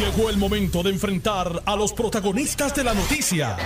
[0.00, 3.58] Llegó el momento de enfrentar a los protagonistas de la noticia.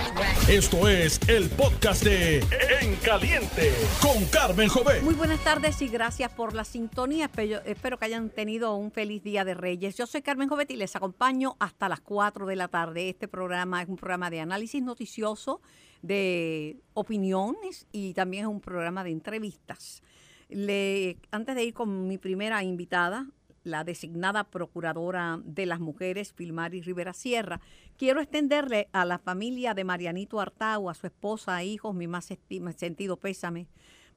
[0.49, 2.39] Esto es el podcast de
[2.81, 3.71] En Caliente
[4.01, 5.01] con Carmen Jové.
[5.01, 7.31] Muy buenas tardes y gracias por la sintonía.
[7.63, 9.95] Espero, que hayan tenido un feliz día de Reyes.
[9.95, 13.07] Yo soy Carmen Jovet y les acompaño hasta las 4 de la tarde.
[13.07, 15.61] Este programa es un programa de análisis noticioso,
[16.01, 20.03] de opiniones y también es un programa de entrevistas.
[20.49, 23.25] Antes de ir con mi primera invitada,
[23.65, 27.59] la designada Procuradora de las Mujeres, Filmari Rivera Sierra.
[27.97, 32.29] Quiero extenderle a la familia de Marianito Artau, a su esposa, hijos, mi más
[32.77, 33.67] sentido pésame.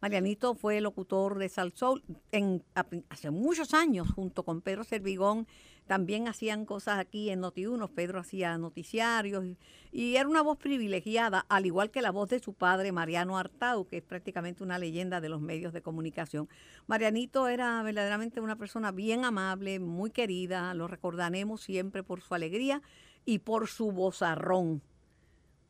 [0.00, 2.62] Marianito fue locutor de Salsol en,
[3.09, 5.48] hace muchos años junto con Pedro Servigón
[5.88, 9.45] también hacían cosas aquí en Noti1, Pedro hacía noticiarios
[9.91, 13.87] y, era una voz privilegiada, al igual que la voz de su padre Mariano Artau,
[13.87, 16.46] que es prácticamente una leyenda de los medios de comunicación.
[16.87, 22.82] Marianito era verdaderamente una persona bien amable, muy querida, lo recordaremos siempre por su alegría
[23.24, 24.82] y por su vozarrón.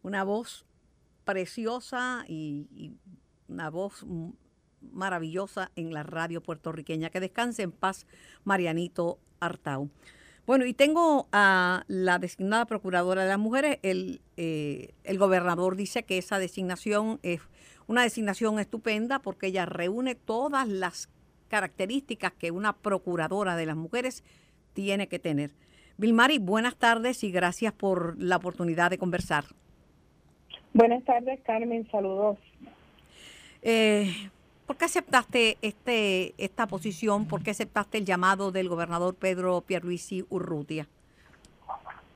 [0.03, 0.67] Una voz
[1.25, 2.93] preciosa y, y
[3.47, 4.05] una voz
[4.81, 7.11] maravillosa en la radio puertorriqueña.
[7.11, 8.05] Que descanse en paz,
[8.43, 9.91] Marianito Artau.
[10.49, 13.81] Bueno, y tengo a la designada Procuradora de las Mujeres.
[13.83, 17.43] El, eh, el gobernador dice que esa designación es
[17.87, 21.11] una designación estupenda porque ella reúne todas las
[21.49, 24.25] características que una Procuradora de las Mujeres
[24.73, 25.51] tiene que tener.
[25.99, 29.45] Vilmari, buenas tardes y gracias por la oportunidad de conversar.
[30.73, 31.87] Buenas tardes, Carmen.
[31.91, 32.39] Saludos.
[33.61, 34.31] Eh,
[34.69, 37.27] ¿Por qué aceptaste este, esta posición?
[37.27, 40.87] ¿Por qué aceptaste el llamado del gobernador Pedro Pierluisi Urrutia?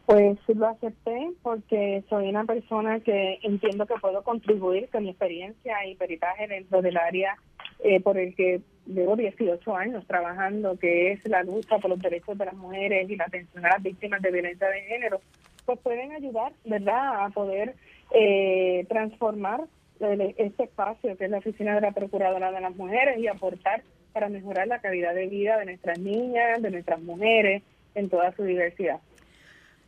[0.04, 5.86] Pues lo acepté porque soy una persona que entiendo que puedo contribuir con mi experiencia
[5.86, 7.38] y peritaje dentro del área
[7.82, 12.36] eh, por el que llevo 18 años trabajando, que es la lucha por los derechos
[12.36, 15.22] de las mujeres y la atención a las víctimas de violencia de género,
[15.64, 17.76] pues pueden ayudar, ¿verdad?, a poder
[18.10, 19.62] eh, transformar
[20.10, 23.82] este espacio que es la Oficina de la Procuradora de las Mujeres y aportar
[24.12, 27.62] para mejorar la calidad de vida de nuestras niñas, de nuestras mujeres,
[27.94, 29.00] en toda su diversidad.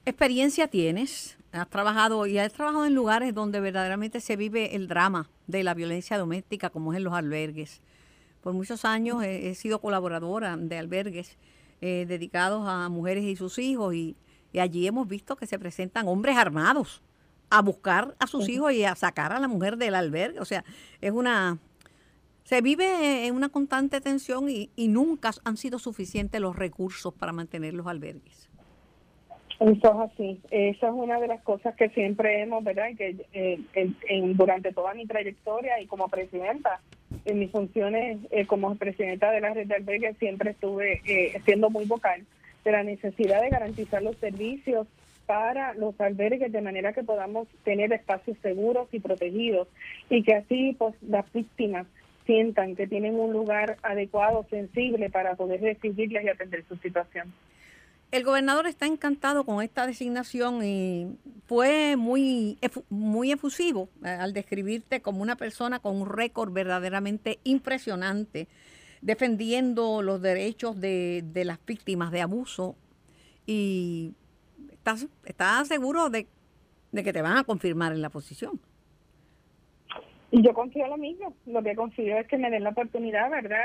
[0.06, 1.38] ¿Experiencia tienes?
[1.52, 5.74] Has trabajado y has trabajado en lugares donde verdaderamente se vive el drama de la
[5.74, 7.80] violencia doméstica, como es en los albergues.
[8.42, 11.38] Por muchos años he, sido colaboradora de albergues
[11.80, 14.16] eh, dedicados a mujeres y sus hijos y
[14.58, 17.02] allí hemos visto que se presentan hombres armados
[17.54, 20.40] a buscar a sus hijos y a sacar a la mujer del albergue.
[20.40, 20.64] O sea,
[21.00, 21.58] es una...
[22.42, 27.72] Se vive en una constante tensión y, nunca han sido suficientes los recursos para mantener
[27.72, 28.50] los albergues.
[29.60, 30.40] Eso es así.
[30.50, 32.88] Esa es una de las cosas que siempre hemos, ¿verdad?
[32.90, 33.60] Y que eh,
[34.08, 36.80] en, durante toda mi trayectoria y como presidenta,
[37.24, 41.70] en mis funciones eh, como presidenta de la red de albergues, siempre estuve eh, siendo
[41.70, 42.26] muy vocal
[42.64, 44.86] de la necesidad de garantizar los servicios
[45.26, 49.68] para los albergues de manera que podamos tener espacios seguros y protegidos
[50.10, 51.86] y que así pues las víctimas
[52.26, 57.32] sientan que tienen un lugar adecuado, sensible para poder recibirlas y atender su situación.
[58.10, 62.58] El gobernador está encantado con esta designación y fue muy,
[62.88, 68.46] muy efusivo eh, al describirte como una persona con un récord verdaderamente impresionante,
[69.02, 72.76] defendiendo los derechos de, de las víctimas de abuso
[73.46, 74.12] y
[75.24, 76.26] ¿Estás, seguro de,
[76.92, 78.60] que te van a confirmar en la posición?
[80.30, 81.34] Y yo confío lo mismo.
[81.46, 83.64] Lo que confío es que me den la oportunidad, ¿verdad?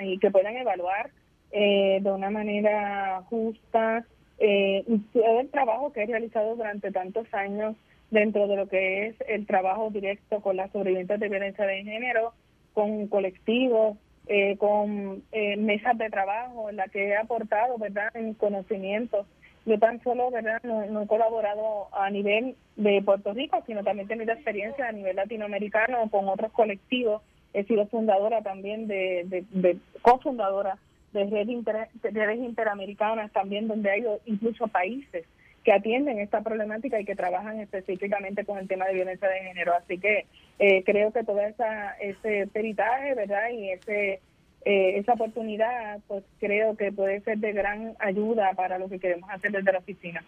[0.00, 1.10] Y que puedan evaluar
[1.52, 4.04] eh, de una manera justa
[4.38, 7.76] eh, el trabajo que he realizado durante tantos años
[8.10, 12.32] dentro de lo que es el trabajo directo con las sobrevivientes de violencia de género,
[12.72, 13.96] con colectivos,
[14.26, 19.26] eh, con eh, mesas de trabajo en la que he aportado, ¿verdad?, en conocimientos
[19.68, 24.08] yo tan solo verdad no, he colaborado a nivel de Puerto Rico, sino también he
[24.08, 27.22] tenido experiencia a nivel latinoamericano con otros colectivos.
[27.52, 30.78] He sido fundadora también de, de, cofundadora
[31.12, 35.24] de, redes interamericanas también, donde hay incluso países
[35.64, 39.74] que atienden esta problemática y que trabajan específicamente con el tema de violencia de género.
[39.74, 40.26] Así que
[40.58, 43.50] eh, creo que todo esa, ese peritaje, ¿verdad?
[43.50, 44.20] Y ese
[44.64, 49.30] eh, esa oportunidad, pues creo que puede ser de gran ayuda para lo que queremos
[49.30, 50.24] hacer desde la oficina.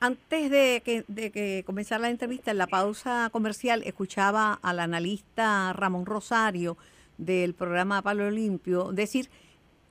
[0.00, 5.72] Antes de que, de que comenzara la entrevista, en la pausa comercial, escuchaba al analista
[5.72, 6.76] Ramón Rosario
[7.16, 9.28] del programa Palo Limpio decir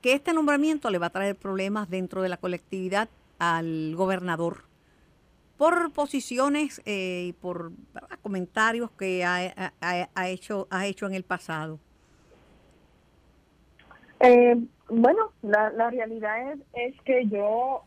[0.00, 4.64] que este nombramiento le va a traer problemas dentro de la colectividad al gobernador
[5.58, 7.72] por posiciones eh, y por
[8.22, 11.80] comentarios que ha, ha, hecho, ha hecho en el pasado.
[14.20, 14.56] Eh,
[14.88, 17.82] bueno, la, la realidad es, es que yo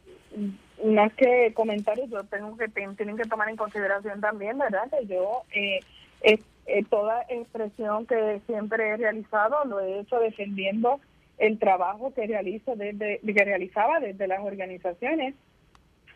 [0.85, 4.89] más que comentarios, yo tengo que tienen que tomar en consideración también, ¿verdad?
[4.89, 5.79] Que yo eh,
[6.23, 10.99] eh, toda expresión que siempre he realizado lo he hecho defendiendo
[11.37, 15.35] el trabajo que realizo desde que realizaba desde las organizaciones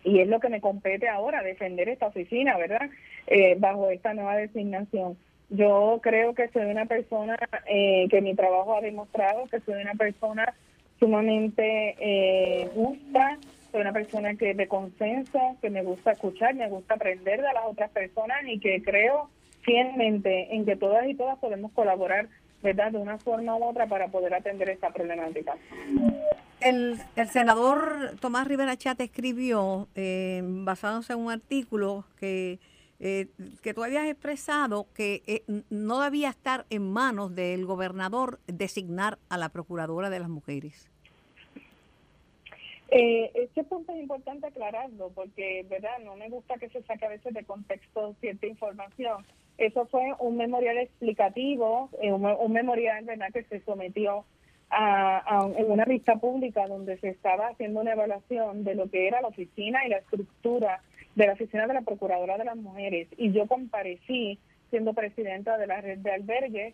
[0.04, 2.90] y es lo que me compete ahora defender esta oficina, ¿verdad?
[3.26, 5.18] Eh, bajo esta nueva designación.
[5.50, 7.38] Yo creo que soy una persona
[7.68, 10.54] eh, que mi trabajo ha demostrado que soy una persona
[11.00, 13.38] sumamente eh, justa,
[13.72, 17.66] soy una persona que de consenso, que me gusta escuchar, me gusta aprender de las
[17.66, 19.30] otras personas y que creo
[19.62, 22.28] fielmente en que todas y todas podemos colaborar
[22.64, 22.92] ¿verdad?
[22.92, 25.56] de una forma u otra para poder atender esta problemática.
[26.62, 32.58] El, el senador Tomás Rivera Chat escribió, eh, basándose en un artículo, que,
[33.00, 33.28] eh,
[33.62, 39.38] que tú habías expresado que eh, no debía estar en manos del gobernador designar a
[39.38, 40.90] la procuradora de las mujeres.
[42.90, 45.98] Eh, este punto es importante aclararlo porque, ¿verdad?
[46.04, 49.26] No me gusta que se saque a veces de contexto cierta información.
[49.58, 54.26] Eso fue un memorial explicativo, eh, un, memorial, ¿verdad?, que se sometió
[54.70, 59.22] a, en una vista pública donde se estaba haciendo una evaluación de lo que era
[59.22, 60.82] la oficina y la estructura
[61.16, 63.08] de la oficina de la Procuradora de las Mujeres.
[63.18, 64.38] Y yo comparecí
[64.70, 66.74] siendo presidenta de la red de albergues,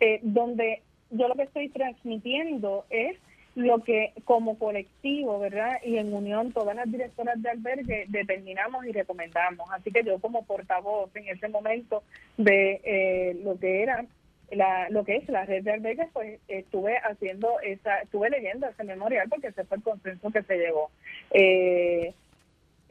[0.00, 3.18] eh, donde yo lo que estoy transmitiendo es
[3.54, 5.78] lo que como colectivo, ¿verdad?
[5.84, 9.68] Y en unión todas las directoras de albergue determinamos y recomendamos.
[9.72, 12.02] Así que yo como portavoz en ese momento
[12.38, 14.06] de eh, lo que era
[14.50, 18.84] la, lo que es la red de albergues, pues estuve haciendo esa, estuve leyendo ese
[18.84, 20.90] memorial porque ese fue el consenso que se llegó.
[21.30, 22.14] Eh,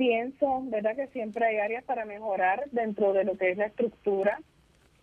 [0.01, 0.95] pienso, ¿verdad?
[0.95, 4.39] Que siempre hay áreas para mejorar dentro de lo que es la estructura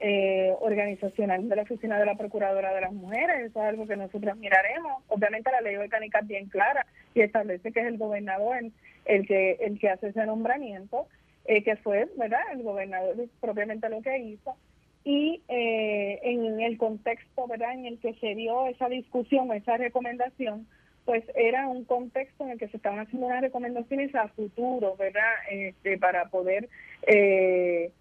[0.01, 3.49] eh, organizacional de la Oficina de la Procuradora de las Mujeres.
[3.49, 5.05] Eso es algo que nosotros miraremos.
[5.07, 6.85] Obviamente la ley orgánica es bien clara
[7.15, 8.59] y establece que es el gobernador
[9.05, 11.07] el que el que hace ese nombramiento,
[11.45, 12.41] eh, que fue, ¿verdad?
[12.53, 14.57] El gobernador propiamente lo que hizo.
[15.05, 17.75] Y eh, en el contexto, ¿verdad?
[17.75, 20.67] En el que se dio esa discusión, esa recomendación,
[21.09, 25.33] pues era un contexto en el que se estaban haciendo unas recomendaciones a futuro, ¿verdad?
[25.51, 26.69] Este, para poder,
[27.07, 27.93] eh,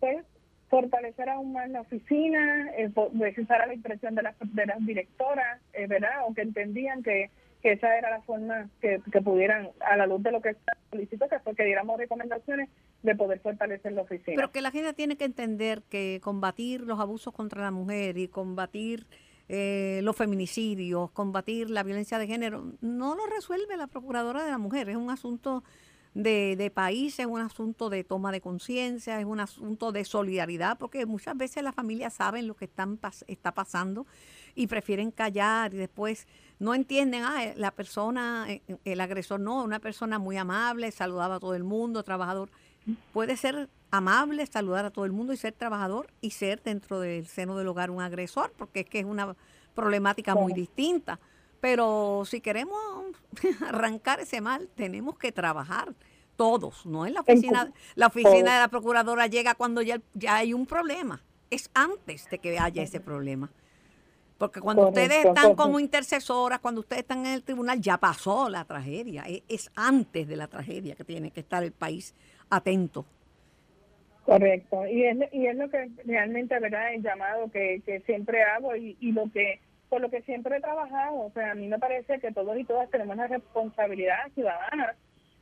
[0.00, 0.26] pues,
[0.68, 5.86] fortalecer aún más la oficina, eh, a la impresión de las, de las directoras, eh,
[5.86, 6.24] ¿verdad?
[6.26, 7.30] O que entendían que,
[7.62, 10.56] que esa era la forma que, que pudieran, a la luz de lo que
[10.90, 12.68] solicitó, que fue que diéramos recomendaciones
[13.04, 14.34] de poder fortalecer la oficina.
[14.34, 18.26] Pero que la gente tiene que entender que combatir los abusos contra la mujer y
[18.26, 19.06] combatir
[19.48, 24.58] eh, los feminicidios, combatir la violencia de género, no lo resuelve la Procuradora de la
[24.58, 25.64] Mujer, es un asunto
[26.14, 30.78] de, de país, es un asunto de toma de conciencia, es un asunto de solidaridad,
[30.78, 34.06] porque muchas veces las familias saben lo que están, está pasando
[34.54, 36.26] y prefieren callar y después
[36.58, 41.40] no entienden, ah, la persona, eh, el agresor no, una persona muy amable, saludaba a
[41.40, 42.50] todo el mundo, trabajador.
[43.12, 47.26] Puede ser amable, saludar a todo el mundo y ser trabajador y ser dentro del
[47.26, 49.36] seno del hogar un agresor, porque es que es una
[49.74, 51.18] problemática muy distinta.
[51.60, 52.78] Pero si queremos
[53.66, 55.94] arrancar ese mal, tenemos que trabajar
[56.36, 57.72] todos, no en la oficina.
[57.96, 61.22] La oficina de la procuradora llega cuando ya, ya hay un problema.
[61.50, 63.50] Es antes de que haya ese problema.
[64.36, 68.64] Porque cuando ustedes están como intercesoras, cuando ustedes están en el tribunal, ya pasó la
[68.64, 69.24] tragedia.
[69.24, 72.14] Es, es, antes de la tragedia que tiene que estar el país
[72.48, 73.04] atento.
[74.28, 74.86] Correcto.
[74.86, 76.92] Y es, y es lo que realmente, ¿verdad?
[76.92, 79.58] El llamado que, que siempre hago y, y lo que
[79.88, 81.18] por lo que siempre he trabajado.
[81.20, 84.94] O sea, a mí me parece que todos y todas tenemos la responsabilidad ciudadana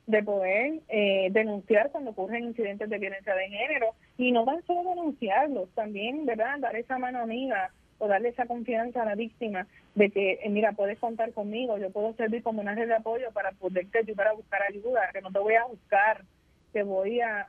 [0.07, 3.89] de poder eh, denunciar cuando ocurren incidentes de violencia de género
[4.19, 9.03] y no tan solo denunciarlos, también, ¿verdad?, dar esa mano amiga o darle esa confianza
[9.03, 9.67] a la víctima
[9.97, 13.33] de que, eh, mira, puedes contar conmigo, yo puedo servir como una red de apoyo
[13.33, 16.23] para poderte ayudar a buscar ayuda, que no te voy a buscar,
[16.77, 17.41] te voy a,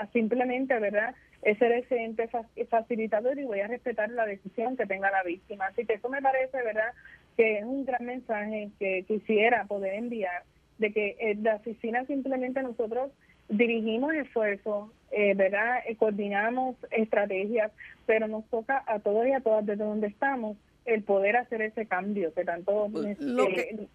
[0.00, 1.14] a simplemente, ¿verdad?,
[1.58, 2.26] ser ese ente
[2.70, 5.66] facilitador y voy a respetar la decisión que tenga la víctima.
[5.66, 6.94] Así que eso me parece, ¿verdad?,
[7.36, 10.44] que es un gran mensaje que quisiera poder enviar,
[10.78, 13.10] de que eh, la oficina simplemente nosotros
[13.50, 17.72] dirigimos esfuerzos, eh, ¿verdad?, eh, coordinamos estrategias,
[18.06, 21.84] pero nos toca a todos y a todas desde donde estamos el poder hacer ese
[21.84, 22.88] cambio que tanto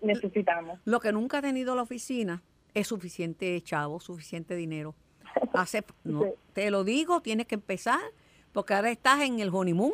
[0.03, 0.79] necesitamos.
[0.85, 2.43] Lo que nunca ha tenido la oficina
[2.79, 4.95] es suficiente chavo, suficiente dinero.
[5.53, 7.99] Hace, no, Te lo digo, tienes que empezar,
[8.51, 9.93] porque ahora estás en el honeymoon,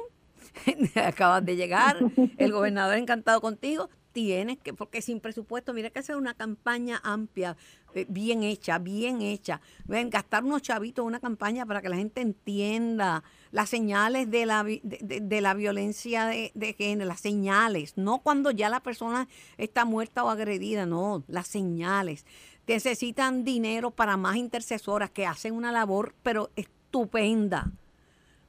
[0.95, 1.97] acabas de llegar,
[2.37, 7.57] el gobernador encantado contigo, tienes que, porque sin presupuesto, mira que hacer una campaña amplia,
[7.95, 9.59] eh, bien hecha, bien hecha.
[9.85, 14.45] Ven, gastar unos chavitos en una campaña para que la gente entienda las señales de
[14.45, 19.83] la, de, la violencia de, de, género, las señales, no cuando ya la persona está
[19.83, 22.25] muerta o agredida, no, las señales
[22.67, 27.71] necesitan dinero para más intercesoras que hacen una labor, pero estupenda.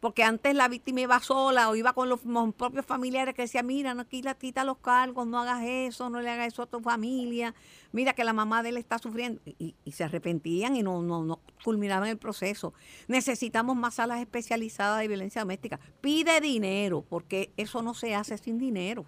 [0.04, 2.21] Porque antes la víctima iba sola o iba con los,
[2.54, 6.28] propios familiares que decían, mira, no quita, quita los cargos, no hagas eso, no le
[6.28, 7.54] hagas eso a tu familia,
[7.90, 9.40] mira que la mamá de él está sufriendo.
[9.47, 12.75] Y, se arrepentían y no, no, no culminaban el proceso.
[13.09, 15.80] Necesitamos más salas especializadas de violencia doméstica.
[16.02, 19.06] Pide dinero, porque eso no se hace sin dinero.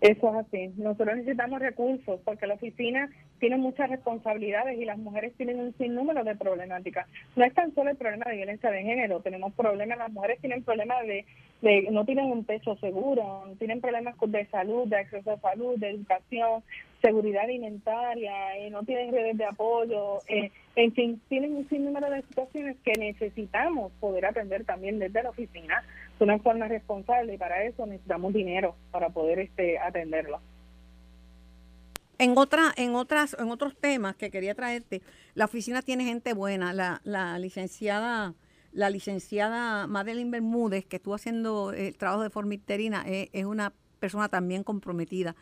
[0.00, 0.68] Eso es así.
[0.78, 3.10] Nosotros necesitamos recursos porque la oficina
[3.40, 7.08] tiene muchas responsabilidades y las mujeres tienen un sinnúmero de problemáticas.
[7.34, 10.62] No es tan solo el problema de violencia de género, tenemos problemas, las mujeres tienen
[10.62, 11.24] problemas de,
[11.62, 15.90] de no tienen un techo seguro, tienen problemas de salud, de acceso a salud, de
[15.90, 16.62] educación,
[17.00, 22.22] seguridad alimentaria, eh, no tienen redes de apoyo, eh, en fin, tienen un sinnúmero de
[22.22, 25.82] situaciones que necesitamos poder atender también desde la oficina
[26.18, 30.40] de una forma responsable y para eso necesitamos dinero para poder este atenderlo.
[32.20, 35.00] En otra, en otras, en otros temas que quería traerte,
[35.32, 36.74] la oficina tiene gente buena.
[36.74, 38.34] La, la licenciada,
[38.72, 43.72] la licenciada Madeline Bermúdez, que estuvo haciendo el trabajo de forma interina, es, es una
[44.00, 45.34] persona también comprometida.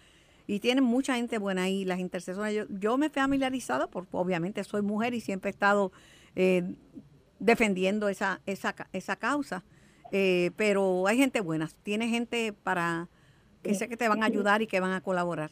[0.46, 2.54] Y tiene mucha gente buena ahí, las intercesoras.
[2.54, 5.90] Yo, yo me he familiarizado, porque obviamente soy mujer y siempre he estado
[6.36, 6.76] eh,
[7.40, 9.64] defendiendo esa, esa, esa causa.
[10.12, 13.08] Eh, pero hay gente buena, tiene gente para
[13.64, 15.50] que sé que te van a ayudar y que van a colaborar.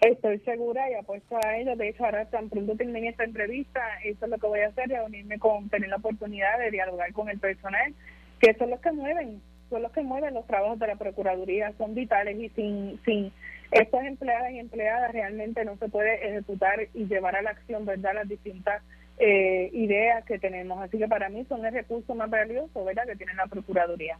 [0.00, 1.74] Estoy segura y apuesto a ello.
[1.74, 4.88] De hecho, ahora tan pronto termine esta entrevista, eso es lo que voy a hacer,
[4.88, 7.92] reunirme con, tener la oportunidad de dialogar con el personal,
[8.38, 11.96] que son los que mueven, son los que mueven los trabajos de la Procuraduría, son
[11.96, 13.32] vitales y sin, sin
[13.72, 18.14] estas empleadas y empleadas realmente no se puede ejecutar y llevar a la acción, ¿verdad?,
[18.14, 18.82] las distintas
[19.18, 20.80] eh, ideas que tenemos.
[20.80, 24.16] Así que para mí son el recurso más valioso, ¿verdad?, que tiene la Procuraduría.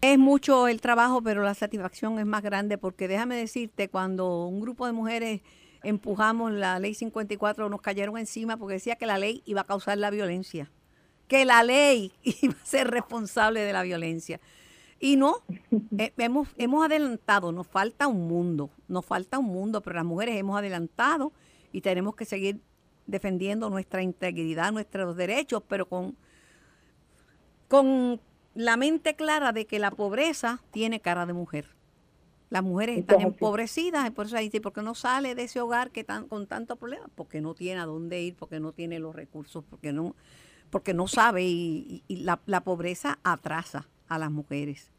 [0.00, 4.60] Es mucho el trabajo, pero la satisfacción es más grande porque déjame decirte, cuando un
[4.60, 5.42] grupo de mujeres
[5.82, 9.98] empujamos la ley 54, nos cayeron encima porque decía que la ley iba a causar
[9.98, 10.70] la violencia,
[11.28, 14.40] que la ley iba a ser responsable de la violencia.
[14.98, 15.42] Y no,
[15.98, 20.36] eh, hemos, hemos adelantado, nos falta un mundo, nos falta un mundo, pero las mujeres
[20.36, 21.32] hemos adelantado
[21.72, 22.60] y tenemos que seguir
[23.06, 26.16] defendiendo nuestra integridad, nuestros derechos, pero con,
[27.68, 28.20] con
[28.54, 31.66] la mente clara de que la pobreza tiene cara de mujer.
[32.50, 36.02] Las mujeres están empobrecidas, por eso ahí dice, porque no sale de ese hogar que
[36.02, 39.64] tan, con tantos problemas, porque no tiene a dónde ir, porque no tiene los recursos,
[39.70, 40.16] porque no,
[40.70, 44.90] porque no sabe y, la, la, pobreza atrasa a las mujeres.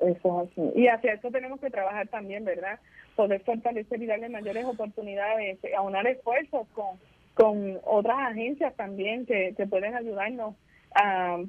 [0.00, 0.72] Eso es así.
[0.76, 2.78] Y hacia eso tenemos que trabajar también, ¿verdad?
[3.16, 6.98] Poder fortalecer y darle mayores oportunidades, aunar esfuerzos con,
[7.32, 10.56] con otras agencias también que, que pueden ayudarnos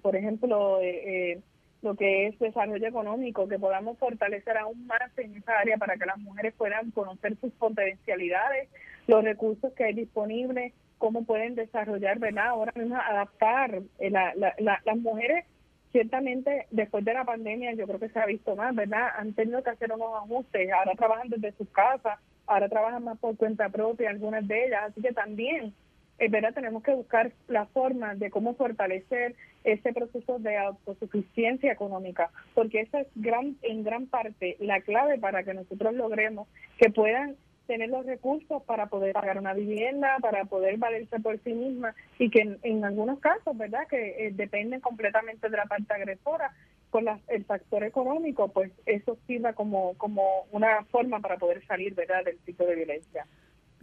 [0.02, 1.42] por ejemplo, eh, eh,
[1.82, 6.06] lo que es desarrollo económico, que podamos fortalecer aún más en esa área para que
[6.06, 8.70] las mujeres puedan conocer sus potencialidades,
[9.08, 12.48] los recursos que hay disponibles, cómo pueden desarrollar, ¿verdad?
[12.48, 15.46] Ahora mismo adaptar eh, la, las mujeres
[15.92, 19.10] ciertamente después de la pandemia yo creo que se ha visto más, ¿verdad?
[19.18, 23.38] Han tenido que hacer unos ajustes, ahora trabajan desde sus casas, ahora trabajan más por
[23.38, 25.74] cuenta propia, algunas de ellas, así que también
[26.17, 32.29] es verdad, tenemos que buscar la forma de cómo fortalecer ese proceso de autosuficiencia económica,
[32.53, 37.36] porque esa es gran, en gran parte la clave para que nosotros logremos que puedan
[37.67, 42.29] tener los recursos para poder pagar una vivienda, para poder valerse por sí misma y
[42.29, 46.53] que en, algunos casos, ¿verdad?, que eh, dependen completamente de la parte agresora,
[46.91, 52.24] con el factor económico, pues eso sirva como, como una forma para poder salir, ¿verdad?,
[52.24, 53.25] del tipo de violencia.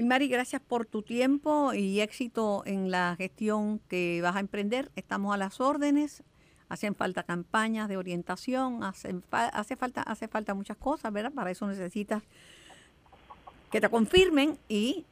[0.04, 4.90] Mari, gracias por tu tiempo y éxito en la gestión que vas a emprender.
[4.96, 6.22] Estamos a las órdenes.
[6.68, 11.32] Hacen falta campañas de orientación, hacen hace falta hace falta muchas cosas, ¿verdad?
[11.32, 12.22] Para eso necesitas
[13.70, 15.04] que te confirmen y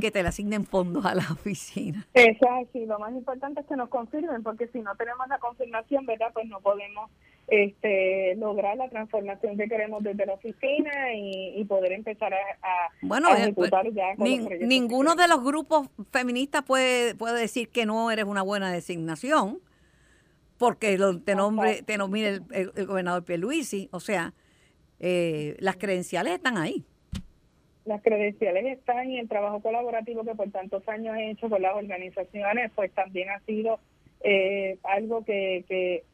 [0.00, 2.06] que te le asignen fondos a la oficina.
[2.14, 6.30] Exacto, lo más importante es que nos confirmen, porque si no tenemos la confirmación, ¿verdad?
[6.32, 7.10] Pues no podemos
[7.48, 12.38] este, lograr la transformación que queremos desde la oficina y, poder empezar a,
[13.02, 18.26] bueno, eh, ejecutar ya Ninguno de los grupos feministas puede, puede decir que no eres
[18.26, 19.60] una buena designación
[20.58, 23.88] porque lo, te, nombre, te nomine el, el, gobernador Pierluisi.
[23.92, 24.32] O sea,
[25.00, 26.84] eh, las credenciales están ahí.
[27.84, 31.74] Las credenciales están y el trabajo colaborativo que por tantos años he hecho con las
[31.74, 33.78] organizaciones, pues también ha sido
[34.22, 36.04] eh, algo que, que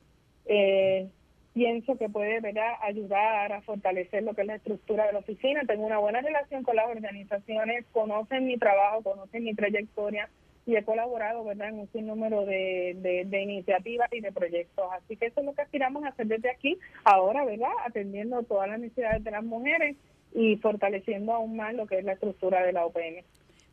[0.47, 1.09] eh,
[1.52, 2.75] pienso que puede ¿verdad?
[2.83, 5.62] ayudar a fortalecer lo que es la estructura de la oficina.
[5.66, 10.28] Tengo una buena relación con las organizaciones, conocen mi trabajo, conocen mi trayectoria
[10.66, 11.71] y he colaborado ¿verdad?
[11.71, 14.85] en un sinnúmero de, de, iniciativas y de proyectos.
[14.92, 17.73] Así que eso es lo que aspiramos a hacer desde aquí, ahora, ¿verdad?
[17.85, 19.97] atendiendo todas las necesidades de las mujeres
[20.33, 23.25] y fortaleciendo aún más lo que es la estructura de la OPM.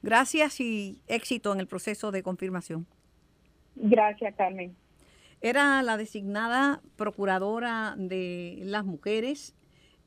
[0.02, 2.88] Gracias y éxito en el proceso de confirmación.
[3.76, 4.76] Gracias, Carmen.
[5.42, 9.56] Era la designada procuradora de las mujeres,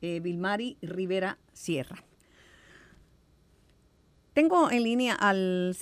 [0.01, 2.03] eh, Vilmari Rivera Sierra.
[4.33, 5.75] Tengo en línea al,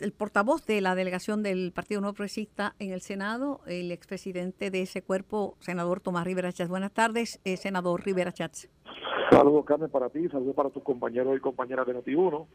[0.00, 4.82] el portavoz de la delegación del Partido No Progresista en el Senado, el expresidente de
[4.82, 6.68] ese cuerpo, senador Tomás Rivera Chats.
[6.68, 8.68] Buenas tardes, eh, senador Rivera Chats.
[9.30, 12.46] Saludos, Carmen, para ti, saludos para tus compañeros y compañeras de Noti1.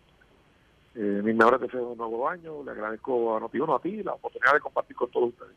[0.95, 2.63] Eh, mis mejores deseos de un nuevo año.
[2.63, 5.55] Le agradezco a Noti1, a ti, la oportunidad de compartir con todos ustedes.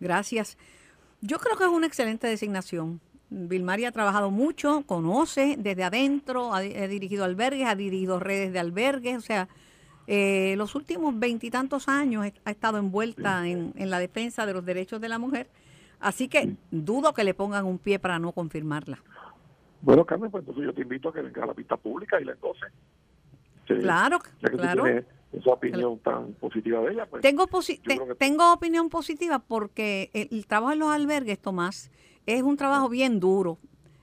[0.00, 0.58] Gracias.
[1.20, 3.00] Yo creo que es una excelente designación.
[3.28, 9.18] Vilmari ha trabajado mucho, conoce desde adentro, ha, dirigido albergues, ha dirigido redes de albergues,
[9.18, 9.48] o sea,
[10.08, 15.08] eh, los últimos veintitantos años ha estado envuelta en, la defensa de los derechos de
[15.08, 15.48] la mujer,
[16.00, 18.98] así que dudo que le pongan un pie para no confirmarla.
[19.80, 22.24] Bueno, Carmen, pues entonces yo te invito a que venga a la pista pública y
[22.24, 22.66] la endose.
[23.66, 24.84] claro, claro.
[25.32, 27.06] Esa opinión tan positiva de ella.
[27.06, 27.48] Pues, tengo,
[28.18, 31.90] tengo opinión positiva porque el trabajo en los albergues, Tomás,
[32.26, 33.58] es un trabajo bien duro.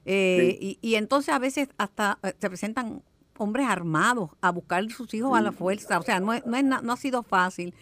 [0.06, 3.04] Eh, y, entonces a veces hasta eh, se presentan
[3.38, 6.00] hombres armados a buscar sus hijos a la fuerza.
[6.00, 7.74] O sea, no, no, es, no ha sido fácil.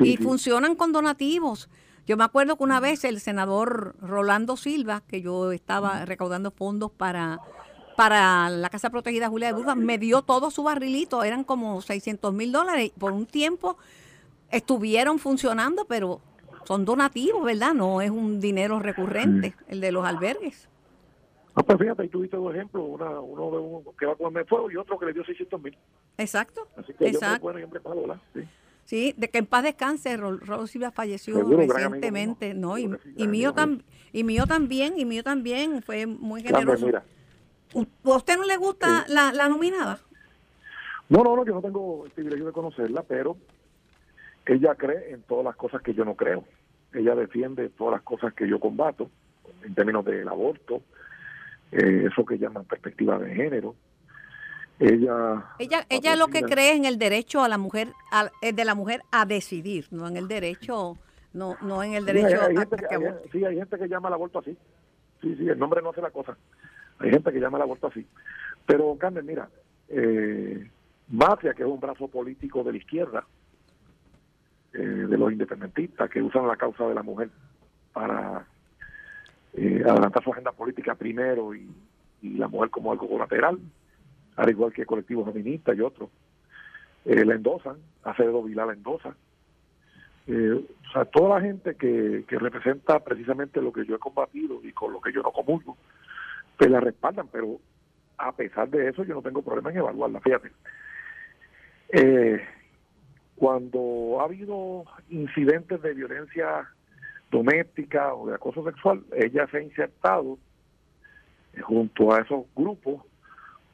[0.00, 1.68] y funcionan con donativos.
[2.04, 6.90] Yo me acuerdo que una vez el senador Rolando Silva, que yo estaba recaudando fondos
[6.90, 7.38] para,
[7.98, 11.24] para la Casa Protegida Julia de Burgos, me dio todo su barrilito.
[11.24, 12.92] Eran como 600 mil dólares.
[12.96, 13.76] Por un tiempo
[14.52, 16.20] estuvieron funcionando, pero
[16.62, 17.74] son donativos, ¿verdad?
[17.74, 20.68] No es un dinero recurrente, el de los albergues.
[21.56, 24.46] Ah, pues fíjate, ahí tuviste dos ejemplos, una, uno de uno que va a comer
[24.46, 25.76] fuego y otro que le dio 600 mil.
[26.18, 26.68] Exacto.
[26.76, 27.42] Así que exacto.
[27.42, 27.96] bueno y hombre para
[28.32, 28.42] ¿sí?
[28.84, 32.78] Sí, de que en paz descanse, Rolo Silva falleció recientemente, ¿no?
[32.78, 33.52] Y, mío
[34.12, 36.86] y mío también, y mío también, fue muy generoso.
[37.74, 39.98] ¿A usted no le gusta la, la nominada?
[41.08, 43.36] No, no, no, yo no tengo el privilegio de conocerla, pero
[44.46, 46.44] ella cree en todas las cosas que yo no creo.
[46.92, 49.10] Ella defiende todas las cosas que yo combato,
[49.62, 50.82] en términos del aborto,
[51.72, 53.74] eh, eso que llaman perspectiva de género.
[54.78, 58.64] Ella, ella, ella lo que cree en el derecho a la mujer, a, eh, de
[58.64, 60.96] la mujer a decidir, no en el derecho,
[61.32, 64.14] no, no en el derecho hay, a gente que, Sí, hay gente que llama al
[64.14, 64.56] aborto así.
[65.20, 66.36] Sí, sí, el nombre no hace la cosa.
[66.98, 68.06] Hay gente que llama al aborto así.
[68.66, 69.48] Pero, Carmen, mira,
[69.88, 70.68] eh,
[71.08, 73.24] Mafia, que es un brazo político de la izquierda,
[74.74, 77.30] eh, de los independentistas que usan la causa de la mujer
[77.92, 78.46] para
[79.54, 81.68] eh, adelantar su agenda política primero y,
[82.20, 83.58] la mujer como algo colateral,
[84.36, 86.10] al igual que colectivos feministas y otros.
[87.04, 89.14] Eh, la endosan, Acevedo Vilá la endosa.
[90.28, 94.72] O sea, toda la gente que, que representa precisamente lo que yo he combatido y
[94.72, 95.78] con lo que yo no comulgo,
[96.58, 97.60] pues la respaldan, pero
[98.18, 100.50] a pesar de eso yo no tengo problema en evaluarla, fíjate.
[101.90, 102.44] Eh,
[103.36, 106.68] cuando ha habido incidentes de violencia
[107.30, 110.38] doméstica o de acoso sexual, ella se ha insertado
[111.54, 113.04] eh, junto a esos grupos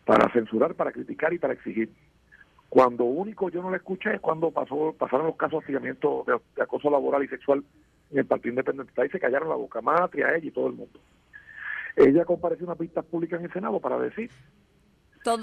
[0.04, 1.90] para censurar, para criticar y para exigir.
[2.68, 6.90] Cuando único yo no la escuché es cuando pasó, pasaron los casos de de, acoso
[6.90, 7.64] laboral y sexual
[8.10, 11.00] en el Partido Independiente y se callaron la boca, Matria, ella y todo el mundo.
[11.96, 14.30] Ella compareció una pista pública en el Senado para decir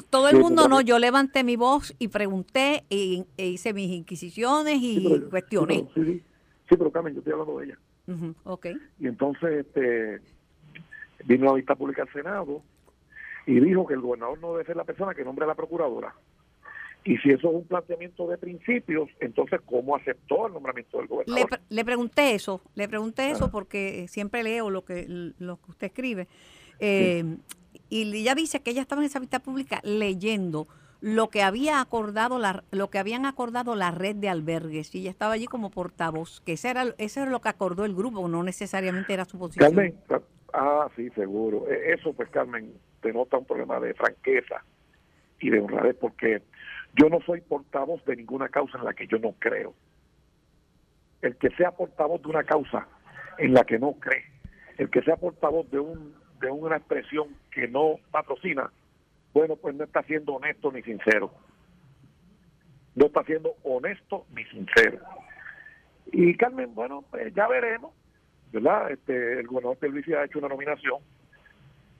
[0.09, 5.21] todo, el mundo no, yo levanté mi voz y pregunté e hice mis inquisiciones y
[5.29, 5.87] cuestioné.
[5.95, 6.23] Sí,
[6.69, 7.77] pero, Carmen, yo estoy hablando de ella.
[8.43, 8.77] okay.
[8.99, 10.21] Y entonces este,
[11.25, 12.61] vino la vista pública al Senado
[13.47, 16.13] y dijo que el gobernador no debe ser la persona que nombre a la procuradora.
[17.03, 21.59] Y si eso es un planteamiento de principios, entonces, ¿cómo aceptó el nombramiento del gobernador?
[21.69, 26.27] Le, pregunté eso, le pregunté eso porque siempre leo lo que, lo que usted escribe.
[26.79, 27.23] Eh,
[27.89, 30.67] y ella dice que ella estaba en esa vista pública leyendo
[31.01, 35.09] lo que había acordado la, lo que habían acordado la red de albergues y ella
[35.09, 38.43] estaba allí como portavoz que ese era eso era lo que acordó el grupo no
[38.43, 39.95] necesariamente era su posición Carmen
[40.53, 44.63] ah sí seguro e, eso pues Carmen denota un problema de franqueza
[45.39, 46.43] y de honradez porque
[46.95, 49.73] yo no soy portavoz de ninguna causa en la que yo no creo
[51.21, 52.87] el que sea portavoz de una causa
[53.37, 54.25] en la que no cree
[54.77, 58.71] el que sea portavoz de un de una expresión que no patrocina,
[59.33, 61.31] bueno, pues no está siendo honesto ni sincero.
[62.95, 64.99] No está siendo honesto ni sincero.
[66.11, 67.93] Y Carmen, bueno, pues ya veremos,
[68.51, 68.91] ¿verdad?
[68.91, 70.99] Este, el gobernador Luis ha hecho una nominación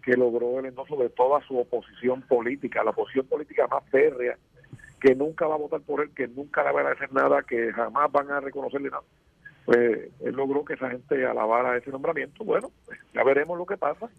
[0.04, 4.38] que logró el endoso de toda su oposición política, la oposición política más férrea,
[5.02, 7.74] que nunca va a votar por él, que nunca le va a hacer nada, que
[7.74, 9.04] jamás van a reconocerle nada.
[9.66, 12.44] Pues él logró que esa gente alabara ese nombramiento.
[12.44, 14.10] Bueno, pues ya veremos lo que pasa.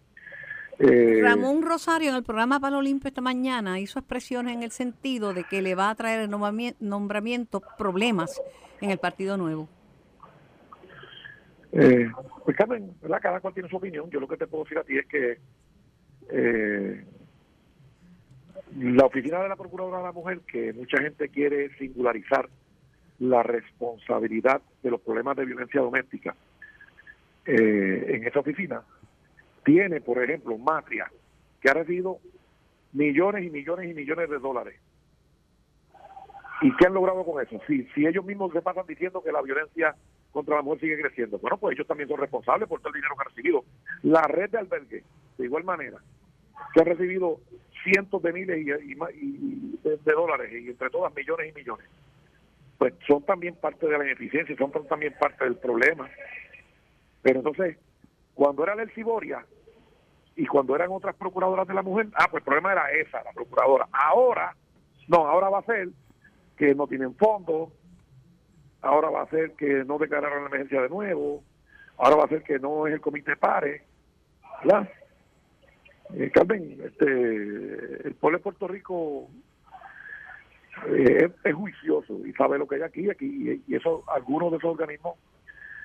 [0.79, 5.35] Eh, Ramón Rosario en el programa Palo Limpio esta mañana hizo expresiones en el sentido
[5.35, 8.40] de que le va a traer el nombramiento problemas
[8.81, 9.68] en el Partido Nuevo.
[11.73, 12.11] Eh,
[12.45, 14.11] pues Carmen, cada cual tiene su opinión.
[14.11, 15.38] Yo lo que te puedo decir a ti es que
[16.31, 17.05] eh,
[18.78, 22.48] la oficina de la Procuradora de la Mujer, que mucha gente quiere singularizar
[23.18, 26.35] la responsabilidad de los problemas de violencia doméstica
[27.46, 28.82] eh, en esa oficina,
[29.64, 31.11] tiene, por ejemplo, Matria,
[31.61, 32.18] que ha recibido
[32.92, 34.80] millones y millones y millones de dólares.
[36.62, 37.61] ¿Y qué han logrado con eso?
[37.66, 39.94] Si, si ellos mismos se pasan diciendo que la violencia
[40.32, 43.14] contra la mujer sigue creciendo, bueno, pues ellos también son responsables por todo el dinero
[43.16, 43.64] que han recibido.
[44.02, 45.04] La red de albergue,
[45.38, 45.98] de igual manera,
[46.72, 47.40] que ha recibido
[47.83, 51.87] cientos de miles y, de, dólares, y entre todas millones y millones,
[52.79, 56.09] pues son también parte de la ineficiencia, son también parte del problema.
[57.23, 57.79] Pero entonces,
[58.35, 59.45] cuando era el Ciboria
[60.37, 63.33] y cuando eran otras procuradoras de la mujer, ah, pues el problema era esa, la
[63.33, 63.88] procuradora.
[63.92, 64.57] Ahora,
[65.09, 65.88] no, ahora va a ser
[66.57, 67.71] que no tienen fondos,
[68.81, 71.42] ahora va a ser que no declararon la emergencia de nuevo,
[71.99, 73.85] ahora va a ser que no es el comité pare,
[74.64, 74.88] ¿verdad?
[76.14, 79.29] Eh, Carmen, este, el pueblo de Puerto Rico
[80.88, 84.70] eh, es, juicioso y sabe lo que hay aquí, aquí y, eso algunos de esos
[84.70, 85.16] organismos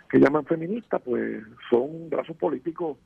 [0.10, 2.98] que llaman feministas, pues son brazos políticos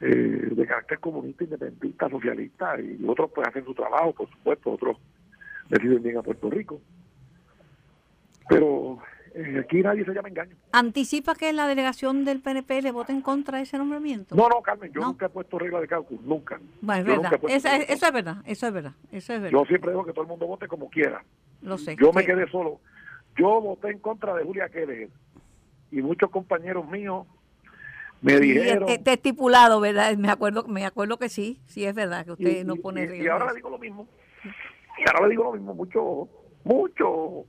[0.00, 0.06] eh,
[0.52, 4.96] de carácter comunista, independentista, socialista, y otros pues hacen su trabajo, por supuesto, otros
[5.68, 6.80] deciden bien a Puerto Rico.
[8.48, 8.98] Pero
[9.60, 10.56] aquí nadie se llama engaño.
[10.72, 14.34] ¿Anticipa que la delegación del PNP le vote en contra de ese nombramiento?
[14.34, 16.60] No, no, Carmen, yo nunca he puesto regla de cálculo, nunca.
[16.80, 17.40] Bueno, es verdad.
[17.88, 19.58] eso es verdad, eso es verdad, eso es verdad.
[19.58, 21.24] Yo siempre digo que todo el mundo vote como quiera.
[21.62, 21.96] Lo sé.
[22.00, 22.80] Yo me quedé solo.
[23.36, 25.08] Yo voté en contra de Julia Keller
[25.90, 27.26] y muchos compañeros míos
[28.20, 28.88] me dijeron...
[28.88, 30.16] Está estipulado, ¿verdad?
[30.16, 33.28] Me acuerdo, me acuerdo que sí, sí es verdad que usted no pone y, y
[33.28, 34.08] ahora le digo lo mismo.
[34.98, 36.28] Y ahora le digo lo mismo, mucho,
[36.64, 37.44] mucho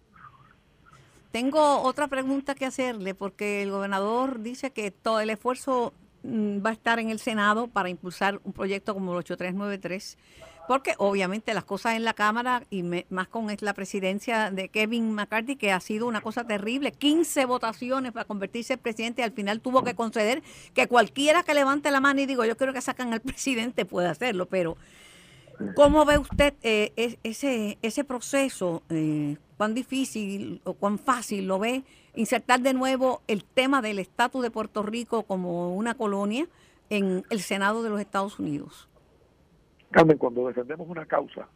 [1.32, 6.72] tengo otra pregunta que hacerle porque el gobernador dice que todo el esfuerzo mm, va
[6.72, 10.18] a estar en el Senado para impulsar un proyecto como el 8393,
[10.68, 15.56] porque obviamente las cosas en la Cámara y más con la presidencia de Kevin McCarthy,
[15.56, 19.62] que ha sido una cosa terrible, 15 votaciones para convertirse en presidente, y al final
[19.62, 20.42] tuvo que conceder
[20.74, 24.08] que cualquiera que levante la mano y digo, yo creo que sacan al presidente puede
[24.08, 24.78] hacerlo, pero
[25.76, 28.82] ¿cómo ve usted eh, ese, ese proceso?
[28.90, 31.84] Eh, cuán difícil o cuán fácil lo ve
[32.16, 36.48] insertar de nuevo el tema del estatus de Puerto Rico como una colonia
[36.90, 38.88] en el Senado de los Estados Unidos.
[39.92, 41.50] Carmen, cuando defendemos una causa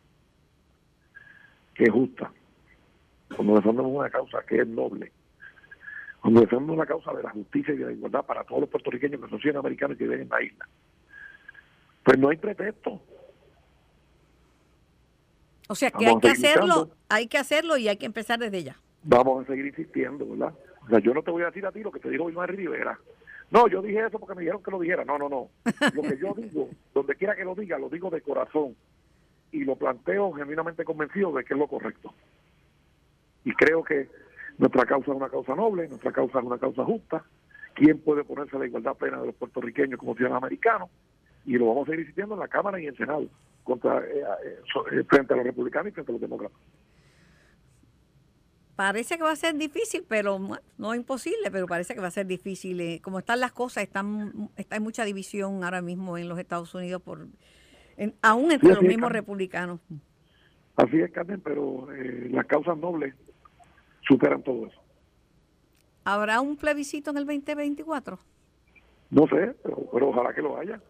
[1.73, 2.29] que es justa,
[3.37, 5.09] cuando defendemos una causa que es noble,
[6.19, 9.21] cuando defendemos una causa de la justicia y de la igualdad para todos los puertorriqueños
[9.21, 10.67] que son ciudadanos americanos y que viven en la isla,
[12.03, 13.01] pues no hay pretexto.
[15.67, 18.77] O sea que hay que hacerlo, hay que hacerlo y hay que empezar desde ya.
[19.03, 20.53] Vamos a seguir insistiendo, ¿verdad?
[20.85, 22.49] O sea, yo no te voy a decir a ti lo que te dijo Iván
[22.49, 22.99] Rivera.
[23.51, 25.05] No, yo dije eso porque me dijeron que lo dijera.
[25.05, 25.49] No, no, no.
[25.93, 28.75] Lo que yo digo, donde quiera que lo diga, lo digo de corazón
[29.51, 32.13] y lo planteo genuinamente convencido de que es lo correcto.
[33.45, 34.09] Y creo que
[34.57, 37.23] nuestra causa es una causa noble, nuestra causa es una causa justa.
[37.75, 40.89] ¿Quién puede ponerse a la igualdad plena de los puertorriqueños como ciudadanos americanos?
[41.45, 43.27] Y lo vamos a seguir insistiendo en la Cámara y en el Senado
[43.63, 44.59] contra eh, eh,
[44.91, 46.57] eh, frente a los republicanos y frente a los demócratas.
[48.75, 50.39] Parece que va a ser difícil, pero
[50.77, 53.01] no es imposible, pero parece que va a ser difícil.
[53.03, 57.01] como están las cosas, están, está hay mucha división ahora mismo en los Estados Unidos,
[57.01, 57.27] por
[58.23, 59.79] aún entre los mismos republicanos.
[60.75, 61.87] Así es, Carmen, pero
[62.31, 63.13] las causas nobles
[64.07, 64.81] superan todo eso.
[66.03, 68.17] ¿Habrá un plebiscito en el 2024?
[69.11, 70.81] No sé, pero ojalá que lo haya.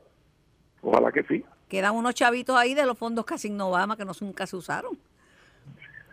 [0.81, 1.43] Ojalá que sí.
[1.73, 4.95] Quedan unos chavitos ahí de los fondos casi Obama que no nunca se usaron.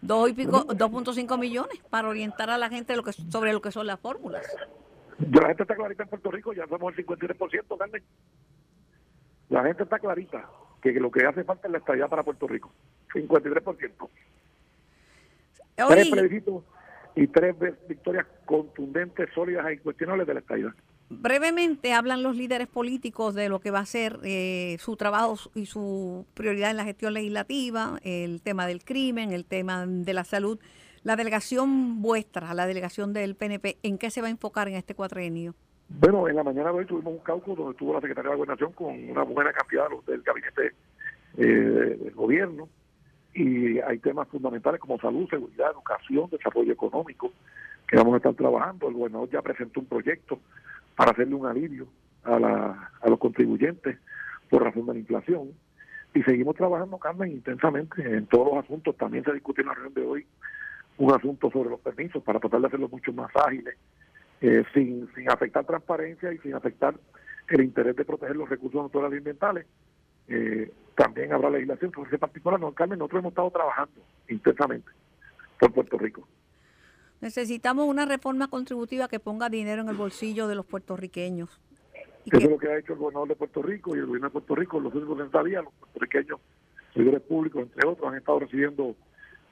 [0.01, 3.71] Dos y pico, 2.5 millones para orientar a la gente lo que, sobre lo que
[3.71, 4.47] son las fórmulas.
[5.19, 8.03] La gente está clarita en Puerto Rico, ya somos el 53%, Carmen.
[9.51, 10.49] La gente está clarita
[10.81, 12.73] que lo que hace falta es la estabilidad para Puerto Rico.
[13.13, 14.09] 53%.
[15.77, 16.65] Tres plebiscitos
[17.17, 17.55] y tres
[17.87, 20.73] victorias contundentes, sólidas e incuestionables de la estabilidad.
[21.11, 25.67] Brevemente hablan los líderes políticos de lo que va a ser eh, su trabajo y
[25.67, 30.61] su prioridad en la gestión legislativa, el tema del crimen, el tema de la salud.
[31.03, 34.95] La delegación vuestra, la delegación del PNP, ¿en qué se va a enfocar en este
[34.95, 35.55] cuatrenio?
[35.89, 38.37] Bueno, en la mañana de hoy tuvimos un cálculo donde estuvo la Secretaría de la
[38.37, 40.75] Gobernación con una buena cantidad del gabinete
[41.39, 42.69] eh, del gobierno
[43.35, 47.33] y hay temas fundamentales como salud, seguridad, educación, desarrollo económico
[47.89, 48.89] que vamos a estar trabajando.
[48.89, 50.39] El gobernador ya presentó un proyecto
[51.01, 51.87] para hacerle un alivio
[52.25, 53.97] a, la, a los contribuyentes
[54.51, 55.53] por razón de la inflación.
[56.13, 58.95] Y seguimos trabajando, Carmen, intensamente en todos los asuntos.
[58.99, 60.27] También se discutió en la reunión de hoy
[60.99, 63.79] un asunto sobre los permisos para tratar de hacerlos mucho más ágiles,
[64.43, 66.95] eh, sin, sin afectar transparencia y sin afectar
[67.49, 69.67] el interés de proteger los recursos naturales y ambientales.
[70.29, 72.61] Eh, también habrá legislación sobre ese particular.
[72.61, 74.91] No, Carmen, nosotros hemos estado trabajando intensamente
[75.59, 76.29] por Puerto Rico.
[77.21, 81.61] Necesitamos una reforma contributiva que ponga dinero en el bolsillo de los puertorriqueños.
[82.27, 84.33] Eso es lo que ha hecho el gobernador de Puerto Rico y el gobierno de
[84.33, 85.65] Puerto Rico en los últimos 60 días.
[85.65, 86.41] Los puertorriqueños,
[86.95, 88.95] servidores públicos, entre otros, han estado recibiendo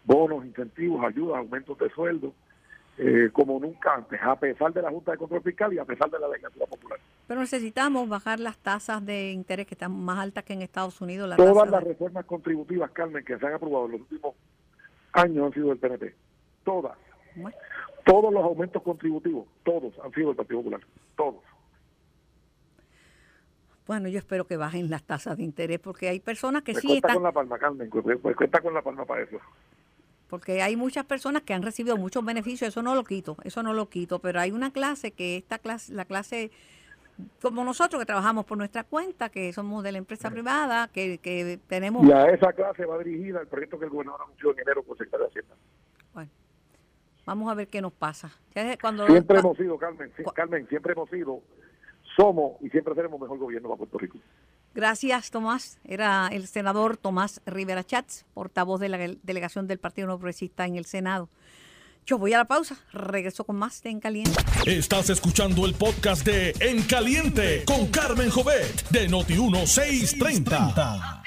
[0.05, 2.33] bonos, incentivos, ayudas, aumentos de sueldo,
[2.97, 6.11] eh, como nunca antes, a pesar de la Junta de Control Fiscal y a pesar
[6.11, 6.99] de la legislatura popular.
[7.27, 11.37] Pero necesitamos bajar las tasas de interés que están más altas que en Estados Unidos.
[11.37, 14.35] Todas las reformas contributivas, Carmen, que se han aprobado en los últimos
[15.13, 16.15] años han sido del PNP.
[16.65, 16.97] Todas.
[18.05, 20.81] Todos los aumentos contributivos, todos han sido del Partido Popular.
[21.17, 21.37] Todos.
[23.87, 26.87] Bueno, yo espero que bajen las tasas de interés porque hay personas que Me sí
[26.89, 27.17] cuenta están...
[27.17, 27.91] con la palma, Carmen.
[28.05, 29.39] Me cuenta con la palma para eso.
[30.29, 33.73] porque hay muchas personas que han recibido muchos beneficios, eso no lo quito, eso no
[33.73, 36.51] lo quito, pero hay una clase que esta clase, la clase
[37.43, 41.59] como nosotros que trabajamos por nuestra cuenta, que somos de la empresa privada, que, que
[41.67, 42.07] tenemos...
[42.07, 44.97] Y a esa clase va dirigida el proyecto que el gobernador anunció en enero por.
[44.99, 45.29] Bueno,
[47.29, 48.31] vamos a ver qué nos pasa.
[48.81, 51.43] Cuando Siempre hemos sido, Carmen, Carmen, siempre hemos sido,
[52.17, 54.19] somos y siempre seremos mejor gobierno para Puerto Rico.
[54.75, 55.79] Gracias, Tomás.
[55.85, 60.77] Era el senador Tomás Rivera Chats, portavoz de la delegación del Partido No Progresista en
[60.77, 61.29] el Senado.
[62.09, 64.33] Yo voy a la pausa, regreso con más de En Caliente.
[64.65, 71.23] Estás escuchando el podcast de En Caliente con Carmen Jovet de Noti1630.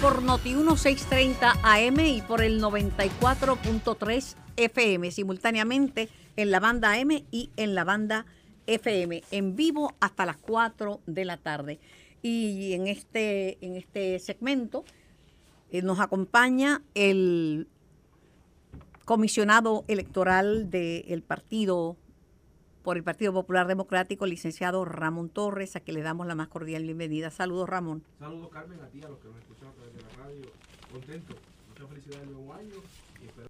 [0.00, 7.50] Por Noti 1630 AM y por el 94.3 FM, simultáneamente en la banda AM y
[7.56, 8.24] en la banda
[8.68, 11.80] FM, en vivo hasta las 4 de la tarde.
[12.22, 14.84] Y en este, en este segmento
[15.72, 17.66] eh, nos acompaña el
[19.10, 21.96] comisionado electoral del partido
[22.84, 26.84] por el Partido Popular Democrático, licenciado Ramón Torres, a quien le damos la más cordial
[26.84, 27.32] bienvenida.
[27.32, 28.04] Saludos, Ramón.
[28.20, 30.42] Saludos Carmen a ti, a los que nos escuchan a través de la radio.
[30.92, 31.34] Contento.
[31.70, 32.76] Muchas felicidades del nuevo año.
[33.20, 33.48] Y espero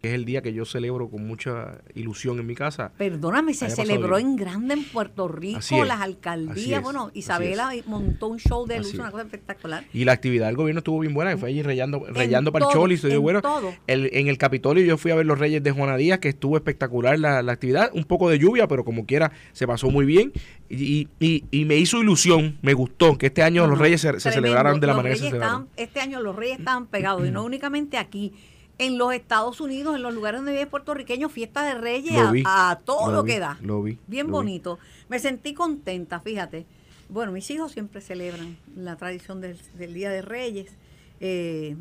[0.00, 2.92] que es el día que yo celebro con mucha ilusión en mi casa.
[2.96, 4.28] Perdóname, se celebró bien.
[4.30, 6.82] en grande en Puerto Rico, es, las alcaldías.
[6.82, 9.84] bueno, Isabela montó un show de luz, una cosa espectacular.
[9.92, 12.70] Y la actividad del gobierno estuvo bien buena, que fue allí rayando, rayando para el
[12.72, 12.94] todo, Choli.
[12.94, 13.42] estuvo en bueno.
[13.42, 13.72] todo.
[13.86, 16.56] El- en el Capitolio yo fui a ver los Reyes de Juana Díaz, que estuvo
[16.56, 17.90] espectacular la, la actividad.
[17.94, 20.32] Un poco de lluvia, pero como quiera se pasó muy bien.
[20.68, 24.18] Y, y- y me hizo ilusión, me gustó que este año No, los Reyes se,
[24.20, 25.62] celebraran de la Los manera que se celebraron.
[25.64, 28.32] estaban- Este año los reyes estaban pegados, y no únicamente aquí.
[28.78, 32.32] En los Estados Unidos, en los lugares donde viven puertorriqueños, fiesta de reyes Lo a-
[32.32, 33.56] vi, a, todo lo lo, vi, que da.
[33.62, 34.32] lo vi, Bien lo vi.
[34.32, 34.78] bonito.
[35.08, 36.66] Me sentí contenta, fíjate.
[37.08, 40.72] Bueno, mis hijos siempre celebran la tradición del, del Día de Reyes.
[41.20, 41.76] Eh,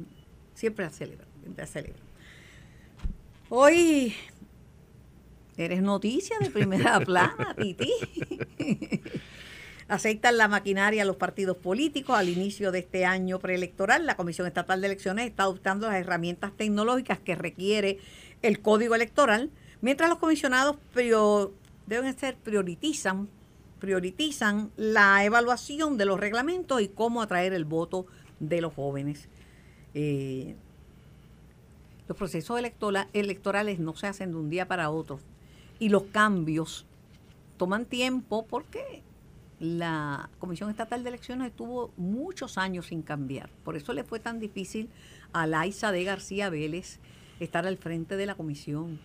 [0.54, 2.04] siempre la celebran, siempre la celebran.
[3.50, 4.14] Hoy
[5.58, 7.92] eres noticia de primera plana, Titi.
[9.88, 14.06] Aceptan la maquinaria los partidos políticos al inicio de este año preelectoral.
[14.06, 18.00] La Comisión Estatal de Elecciones está adoptando las herramientas tecnológicas que requiere
[18.42, 19.50] el Código Electoral,
[19.82, 21.52] mientras los comisionados prio-
[21.88, 23.28] deben ser priorizan
[23.80, 28.06] priorizan la evaluación de los reglamentos y cómo atraer el voto
[28.40, 29.28] de los jóvenes.
[29.94, 30.56] Eh,
[32.08, 32.62] los procesos
[33.12, 35.20] electorales no se hacen de un día para otro
[35.80, 36.86] y los cambios
[37.58, 39.02] toman tiempo porque
[39.64, 43.50] la Comisión Estatal de Elecciones estuvo muchos años sin cambiar.
[43.64, 44.90] Por eso le fue tan difícil
[45.32, 47.00] a Laisa de García Vélez
[47.40, 49.00] estar al frente de la comisión.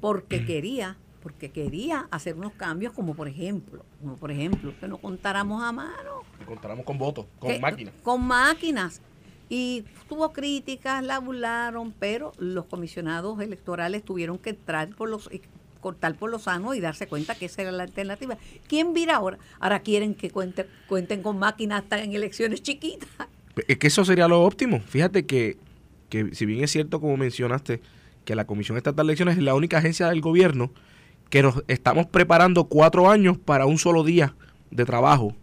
[0.00, 4.98] Porque quería, porque quería hacer unos cambios como por ejemplo, como por ejemplo, que no
[4.98, 7.94] contáramos a mano, Contaremos con votos, con que- máquinas.
[8.02, 9.00] Con máquinas.
[9.50, 15.30] Y tuvo críticas, la burlaron, pero los comisionados electorales tuvieron que entrar por los
[15.80, 18.36] cortar por lo sano y darse cuenta que esa era la alternativa.
[18.68, 19.38] ¿Quién vira ahora?
[19.60, 23.08] Ahora quieren que cuente- cuenten con máquinas hasta en elecciones chiquitas.
[23.66, 24.80] Es que eso sería lo óptimo.
[24.80, 25.56] Fíjate que,
[26.08, 27.80] que si bien es cierto, como mencionaste,
[28.24, 30.70] que la Comisión Estatal de Elecciones es la única agencia del gobierno
[31.30, 34.34] que nos estamos preparando cuatro años para un solo día
[34.70, 35.34] de trabajo.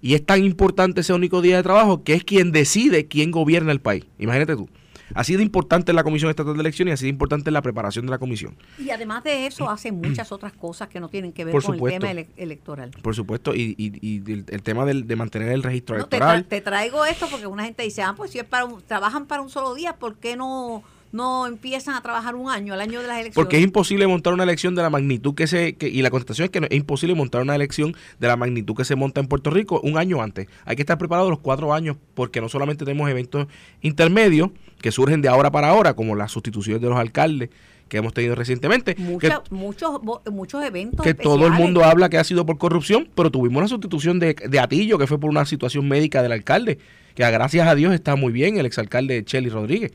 [0.00, 3.70] Y es tan importante ese único día de trabajo que es quien decide quién gobierna
[3.70, 4.04] el país.
[4.18, 4.68] Imagínate tú.
[5.14, 7.62] Así de importante es la Comisión Estatal de Elecciones y así de importante es la
[7.62, 8.56] preparación de la comisión.
[8.78, 11.74] Y además de eso, hace muchas otras cosas que no tienen que ver Por con
[11.76, 11.96] supuesto.
[11.96, 12.90] el tema ele- electoral.
[13.02, 16.16] Por supuesto, y, y- y el, el tema del- de mantener el registro No, te,
[16.16, 16.44] electoral.
[16.44, 19.26] tra- te traigo esto porque una gente dice, ah, pues si es para un- trabajan
[19.26, 23.00] para un solo día, ¿por qué no no empiezan a trabajar un año, al año
[23.00, 23.34] de las elecciones.
[23.34, 25.74] Porque es imposible montar una elección de la magnitud que se...
[25.74, 28.74] Que, y la contestación es que no, es imposible montar una elección de la magnitud
[28.74, 30.48] que se monta en Puerto Rico un año antes.
[30.64, 33.46] Hay que estar preparados los cuatro años porque no solamente tenemos eventos
[33.82, 37.50] intermedios que surgen de ahora para ahora, como las sustituciones de los alcaldes
[37.88, 38.96] que hemos tenido recientemente.
[38.96, 41.04] Mucha, muchos, muchos eventos.
[41.04, 44.34] Que todo el mundo habla que ha sido por corrupción, pero tuvimos la sustitución de,
[44.34, 46.78] de Atillo, que fue por una situación médica del alcalde,
[47.14, 49.92] que gracias a Dios está muy bien el exalcalde Chely Rodríguez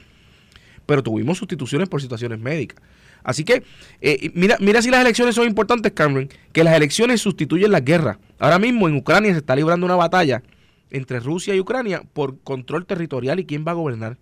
[0.88, 2.82] pero tuvimos sustituciones por situaciones médicas.
[3.24, 3.64] Así que,
[4.02, 8.18] eh, mira, mira si las elecciones son importantes, Cameron, que las elecciones sustituyen las guerras.
[8.40, 10.42] Ahora mismo en Ucrania se está librando una batalla
[10.90, 14.18] entre Rusia y Ucrania por control territorial y quién va a gobernar.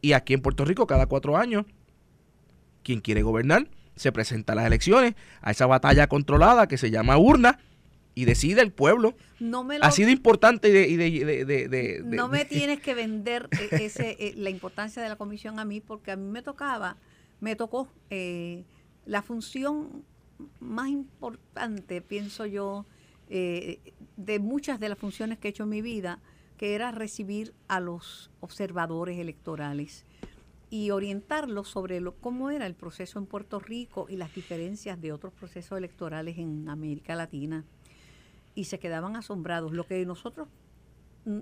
[0.00, 1.66] Y aquí en Puerto Rico, cada cuatro años,
[2.82, 7.18] quien quiere gobernar se presenta a las elecciones, a esa batalla controlada que se llama
[7.18, 7.58] urna,
[8.18, 9.14] y decide el pueblo.
[9.38, 14.34] No me ha sido importante y de, no me tienes que vender e, ese, e,
[14.34, 16.96] la importancia de la comisión a mí porque a mí me tocaba,
[17.38, 18.64] me tocó eh,
[19.06, 20.02] la función
[20.58, 22.86] más importante, pienso yo,
[23.28, 23.78] eh,
[24.16, 26.18] de muchas de las funciones que he hecho en mi vida,
[26.56, 30.04] que era recibir a los observadores electorales
[30.70, 35.12] y orientarlos sobre lo, cómo era el proceso en Puerto Rico y las diferencias de
[35.12, 37.64] otros procesos electorales en América Latina
[38.58, 39.72] y se quedaban asombrados.
[39.72, 40.48] Lo que nosotros
[41.24, 41.38] mm,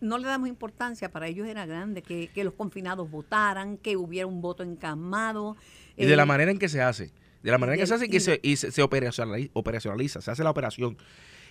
[0.00, 4.42] no le damos importancia, para ellos era grande, que, los confinados votaran, que hubiera un
[4.42, 5.56] voto encamado.
[5.96, 7.12] Y de la eh, manera en que se hace,
[7.44, 10.50] de la manera en que se hace que se, y se, operacionaliza, se hace la
[10.50, 10.96] operación.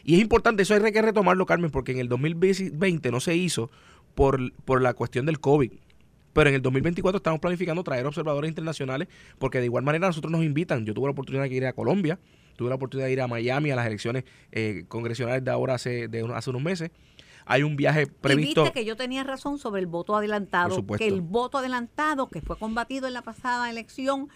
[0.04, 3.72] Y es importante, eso hay que retomarlo, Carmen, porque en el 2020 no se hizo
[4.16, 5.72] por, por la cuestión del COVID.
[6.34, 9.08] Pero en el 2024 estamos planificando traer observadores internacionales
[9.40, 10.86] porque de igual manera nosotros nos invitan.
[10.86, 12.20] Yo tuve la oportunidad de ir a Colombia,
[12.56, 16.08] tuve la oportunidad de ir a Miami a las elecciones eh, congresionales de ahora hace,
[16.08, 16.92] de hace unos meses.
[17.46, 18.62] Hay un viaje previsto.
[18.62, 22.42] Y viste que yo tenía razón sobre el voto adelantado, que el voto adelantado que
[22.42, 24.30] fue combatido en la pasada elección,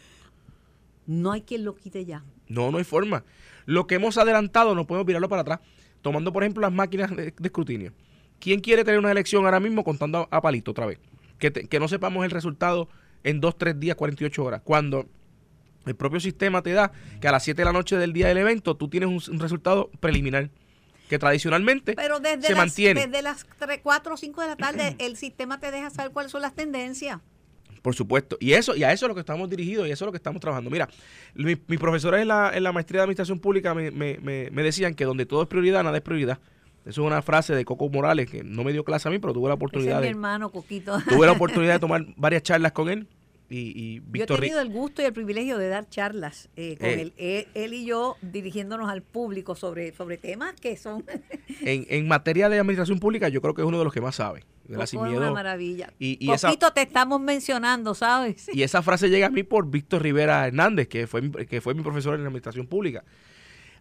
[1.07, 2.23] no hay quien lo quite ya.
[2.47, 3.23] No, no hay forma.
[3.65, 5.59] Lo que hemos adelantado no podemos mirarlo para atrás.
[6.01, 7.93] Tomando, por ejemplo, las máquinas de, escrutinio.
[8.39, 10.99] ¿Quién quiere tener una elección ahora mismo contando a palito otra vez?
[11.39, 12.89] que, no sepamos el resultado
[13.23, 14.61] en 2, 3 días, 48 horas.
[14.63, 15.07] Cuando
[15.89, 18.37] el propio sistema te da que a las 7 de la noche del día del
[18.37, 20.49] evento tú tienes un, resultado preliminar
[21.09, 23.07] que tradicionalmente Pero desde se las, mantiene.
[23.07, 26.31] Desde las 3, 4 o 5 de la tarde el sistema te deja saber cuáles
[26.31, 27.19] son las tendencias.
[27.81, 28.37] Por supuesto.
[28.39, 30.17] Y eso y a eso es lo que estamos dirigidos y eso es lo que
[30.17, 30.69] estamos trabajando.
[30.69, 30.89] Mira,
[31.33, 35.05] mis profesores en la, en la maestría de Administración Pública me, me, me decían que
[35.05, 36.39] donde todo es prioridad, nada es prioridad.
[36.85, 39.33] Eso es una frase de Coco Morales que no me dio clase a mí, pero
[39.33, 40.97] tuve la oportunidad es mi hermano, Coquito.
[41.07, 43.07] Tuve la oportunidad de tomar varias charlas con él.
[43.49, 46.87] Y, y Yo he tenido el gusto y el privilegio de dar charlas eh, con
[46.87, 47.13] eh.
[47.17, 47.47] él.
[47.53, 47.73] él.
[47.73, 51.03] y yo dirigiéndonos al público sobre, sobre temas que son...
[51.61, 54.15] en, en materia de administración pública yo creo que es uno de los que más
[54.15, 54.43] sabe.
[54.65, 55.17] De la sin miedo.
[55.17, 55.91] una maravilla.
[55.97, 58.47] Y, y Coquito, te estamos mencionando, ¿sabes?
[58.53, 61.81] Y esa frase llega a mí por Víctor Rivera Hernández, que fue, que fue mi
[61.81, 63.03] profesor en administración pública.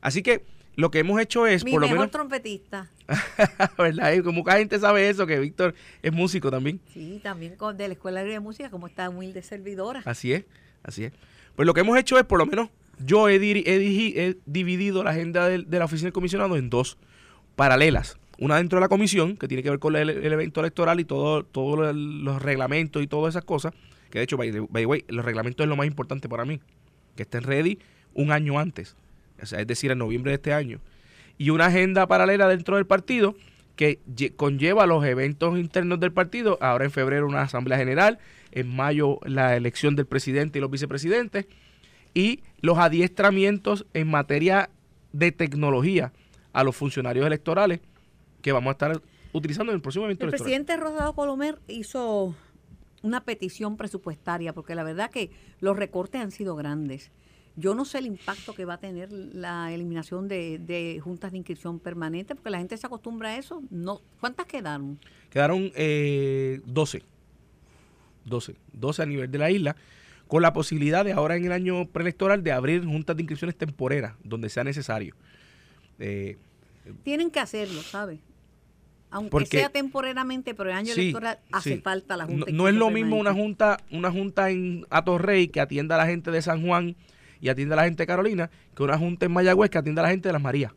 [0.00, 0.46] Así que
[0.78, 2.08] lo que hemos hecho es, por lo menos...
[2.12, 2.88] trompetista.
[3.78, 4.12] ¿Verdad?
[4.12, 6.80] Y como mucha gente sabe eso, que Víctor es músico también.
[6.94, 10.02] Sí, también con, de la Escuela de Música, como está humilde servidora.
[10.04, 10.44] Así es,
[10.84, 11.12] así es.
[11.56, 12.68] Pues lo que hemos hecho es, por lo menos,
[13.04, 16.96] yo he, he, dividido la agenda de, la oficina del comisionado en dos
[17.56, 18.16] paralelas.
[18.38, 21.44] Una dentro de la comisión, que tiene que ver con el, evento electoral y todos
[21.50, 23.74] todo los reglamentos y todas esas cosas.
[24.10, 26.60] Que de hecho, by the way, los reglamentos es lo más importante para mí.
[27.16, 27.80] Que estén ready
[28.14, 28.94] un año antes
[29.38, 30.80] es decir, en noviembre de este año,
[31.36, 33.34] y una agenda paralela dentro del partido
[33.76, 34.00] que
[34.36, 38.18] conlleva los eventos internos del partido, ahora en febrero una asamblea general,
[38.50, 41.46] en mayo la elección del presidente y los vicepresidentes,
[42.12, 44.70] y los adiestramientos en materia
[45.12, 46.12] de tecnología
[46.52, 47.80] a los funcionarios electorales
[48.42, 52.34] que vamos a estar utilizando en el próximo evento el presidente Rosado Colomer hizo
[53.02, 57.12] una petición presupuestaria, porque la verdad que los recortes han sido grandes.
[57.58, 61.80] Yo no sé el impacto que va a tener la eliminación de, juntas de inscripción
[61.80, 63.62] permanente, porque la gente se acostumbra a eso.
[63.70, 64.98] No, ¿Cuántas quedaron?
[65.28, 67.02] Quedaron eh, 12.
[68.26, 68.54] 12.
[68.72, 69.74] 12 a nivel de la isla,
[70.28, 74.14] con la posibilidad de ahora en el año preelectoral de abrir juntas de inscripciones temporeras,
[74.22, 75.16] donde sea necesario.
[75.98, 76.36] Eh,
[77.02, 78.20] Tienen que hacerlo, ¿sabes?
[79.10, 82.52] aunque sea temporeramente, pero en año electoral hace falta la junta.
[82.52, 86.30] No, es lo mismo una junta, una junta en Atorrey que atienda a la gente
[86.30, 86.94] de San Juan
[87.40, 90.04] y atiende a la gente de Carolina que una junta en Mayagüez que atiende a
[90.04, 90.72] la gente de las Marías.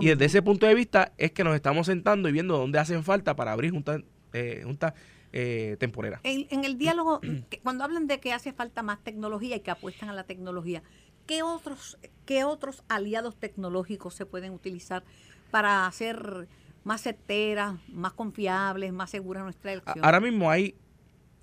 [0.00, 3.04] y desde ese punto de vista es que nos estamos sentando y viendo dónde hacen
[3.04, 4.02] falta para abrir juntas
[4.32, 4.94] eh, junta,
[5.32, 6.20] eh, temporeras.
[6.24, 7.20] En, el diálogo,
[7.62, 10.82] cuando hablan de que hace falta más tecnología y que apuestan a la tecnología,
[11.26, 15.02] ¿qué otros, qué otros aliados tecnológicos se pueden utilizar
[15.50, 16.48] para hacer
[16.84, 20.04] más certeras, más confiables, más seguras nuestra elección?
[20.04, 20.74] Ahora mismo hay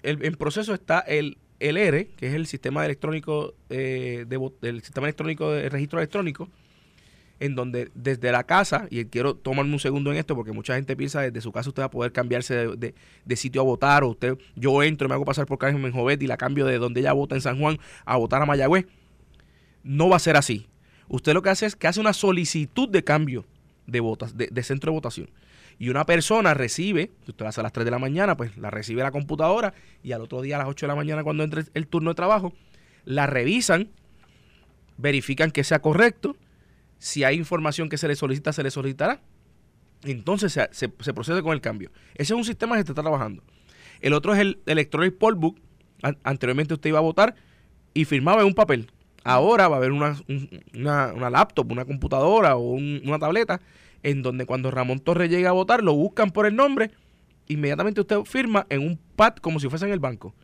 [0.03, 5.51] en proceso está el, el ERE, que es el sistema electrónico eh, de, sistema electrónico
[5.51, 6.49] de registro electrónico,
[7.39, 10.95] en donde desde la casa, y quiero tomarme un segundo en esto porque mucha gente
[10.95, 14.37] piensa desde su casa usted va a poder cambiarse de, sitio a votar, o usted,
[14.55, 17.35] yo entro, me hago pasar por Carmen Jovet y la cambio de donde ella vota
[17.35, 18.85] en San Juan a votar a Mayagüez.
[19.83, 20.67] No va a ser así.
[21.07, 23.45] Usted lo que hace es que hace una solicitud de cambio
[23.85, 25.29] de votas, de, centro de votación.
[25.77, 28.57] Y una persona recibe, si usted la hace a las 3 de la mañana, pues
[28.57, 29.73] la recibe la computadora
[30.03, 32.15] y al otro día a las 8 de la mañana cuando entre el turno de
[32.15, 32.53] trabajo,
[33.03, 33.89] la revisan,
[34.97, 36.37] verifican que sea correcto
[36.97, 39.21] si hay información que se le solicita, se le solicitará.
[40.03, 41.91] Entonces se, procede con el cambio.
[42.13, 43.43] Ese es un sistema que se está trabajando.
[44.01, 45.59] El otro es el Electronic Poll Book.
[46.23, 47.35] Anteriormente usted iba a votar
[47.93, 48.91] y firmaba en un papel.
[49.23, 50.15] Ahora va a haber una,
[50.75, 53.59] una, laptop, una computadora o una tableta
[54.05, 56.91] en donde cuando Ramón Torres llegue a votar lo buscan por el nombre,
[57.47, 60.35] inmediatamente usted firma en un pad como si fuese en el banco.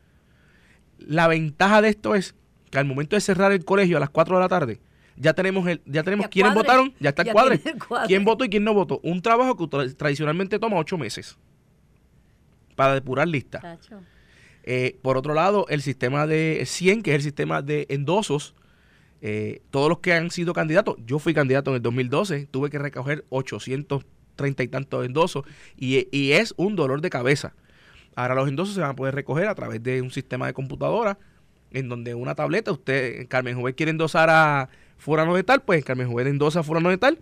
[0.97, 2.34] La ventaja de esto es
[2.72, 4.82] que al momento de cerrar el colegio a las 4 de la tarde,
[5.16, 7.62] ya tenemos el, ya tenemos quiénes votaron, ya está el, cuadre,
[8.07, 8.99] quién votó y quién no votó.
[9.03, 11.38] Un trabajo que tradicionalmente toma ocho meses
[12.76, 13.78] para depurar lista.
[14.64, 18.55] Eh, por otro lado, el sistema de 100, que es el sistema de endosos,
[19.22, 22.80] eh, todos los que han sido candidatos, yo fui candidato en el 2012, tuve que
[22.80, 25.45] recoger 830 y tantos endosos
[25.78, 27.53] y, y es un dolor de cabeza.
[28.15, 31.17] Ahora los endosos se van a poder recoger a través de un sistema de computadora
[31.72, 36.09] en donde una tableta, usted, Carmen Joven quiere endosar a fulano de tal, pues Carmen
[36.09, 37.19] Joven endosa a fulano de tal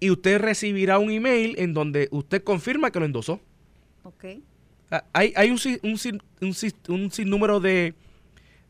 [0.00, 3.40] y usted recibirá un email en donde usted confirma que lo endosó.
[4.02, 4.24] Ok.
[4.90, 6.54] Ah, hay, hay un, un, un,
[6.88, 7.94] un sinnúmero de,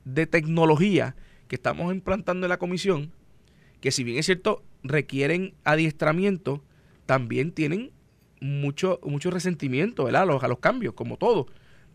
[0.04, 1.14] de tecnología
[1.50, 3.10] que estamos implantando en la comisión,
[3.80, 6.62] que si bien es cierto, requieren adiestramiento,
[7.06, 7.90] también tienen
[8.40, 10.22] mucho, mucho resentimiento ¿verdad?
[10.22, 11.48] A, los, a los cambios, como todo.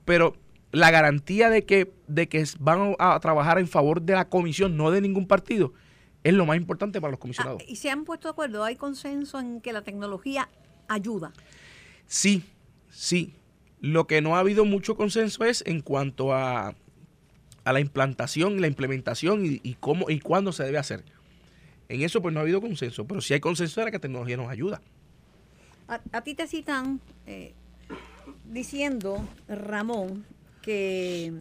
[0.04, 0.36] Pero
[0.74, 4.92] la garantía de que, de que van a trabajar en favor de la comisión, no
[4.92, 5.72] de ningún partido,
[6.26, 7.62] es lo más importante para los comisionados.
[7.62, 8.62] Ah, ¿Y se han puesto de acuerdo?
[8.66, 10.50] ¿Hay consenso en que la tecnología
[10.90, 11.32] ayuda?
[12.08, 12.44] Sí,
[12.90, 13.36] sí.
[13.80, 16.76] Lo que no ha habido mucho consenso es en cuanto a,
[17.66, 21.04] a la implantación, la implementación y, cómo y cuándo se debe hacer.
[21.90, 24.38] En eso pues no ha habido consenso, pero sí hay consenso de que la tecnología
[24.38, 24.82] nos ayuda.
[25.88, 27.54] A, ti te citan eh,
[28.46, 30.26] diciendo, Ramón,
[30.62, 31.34] que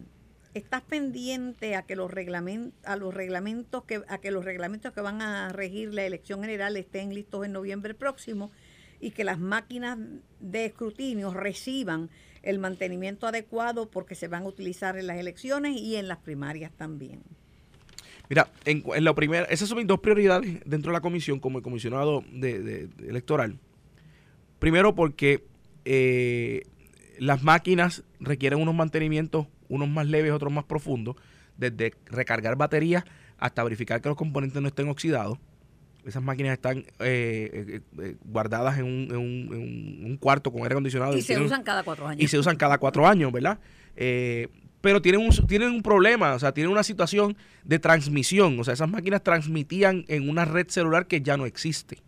[0.55, 5.01] estás pendiente a que los reglamentos a los reglamentos que a que los reglamentos que
[5.01, 8.51] van a regir la elección general estén listos en noviembre próximo
[9.01, 9.97] y que las máquinas
[10.39, 12.09] de escrutinio reciban
[12.45, 16.71] el mantenimiento adecuado porque se van a utilizar en las elecciones y en las primarias
[16.77, 17.21] también.
[18.29, 21.61] Mira, en, en la primera, esas son mis dos prioridades dentro de la comisión como
[21.61, 23.59] comisionado de, electoral.
[24.59, 25.43] Primero porque
[25.83, 26.63] eh,
[27.19, 31.15] las máquinas requieren unos mantenimientos unos más leves, otros más profundos,
[31.57, 33.03] desde recargar baterías
[33.37, 35.37] hasta verificar que los componentes no estén oxidados.
[36.05, 41.17] Esas máquinas están eh, eh, eh, guardadas en un, cuarto con aire acondicionado.
[41.17, 42.23] Y, se usan cada cuatro años.
[42.23, 43.59] Y se usan cada cuatro años, ¿verdad?
[44.81, 48.59] pero tienen un, tienen un problema, o sea, tienen una situación de transmisión.
[48.59, 52.03] O sea, esas máquinas transmitían en una red celular que ya no existe.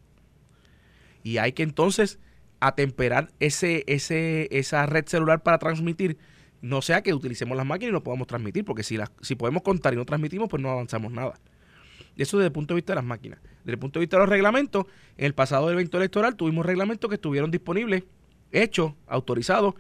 [1.24, 2.20] Y hay que entonces
[2.60, 6.18] atemperar ese, ese, esa red celular para transmitir
[6.62, 9.64] no sea que utilicemos las máquinas y no podamos transmitir, porque si, las, si podemos
[9.64, 11.40] contar y no transmitimos, pues no avanzamos nada.
[12.18, 13.40] Eso desde el punto de vista de las máquinas.
[13.60, 14.86] Desde el punto de vista de los reglamentos,
[15.18, 18.04] en el pasado evento electoral tuvimos reglamentos que estuvieron disponibles,
[18.52, 19.76] hechos, autorizados,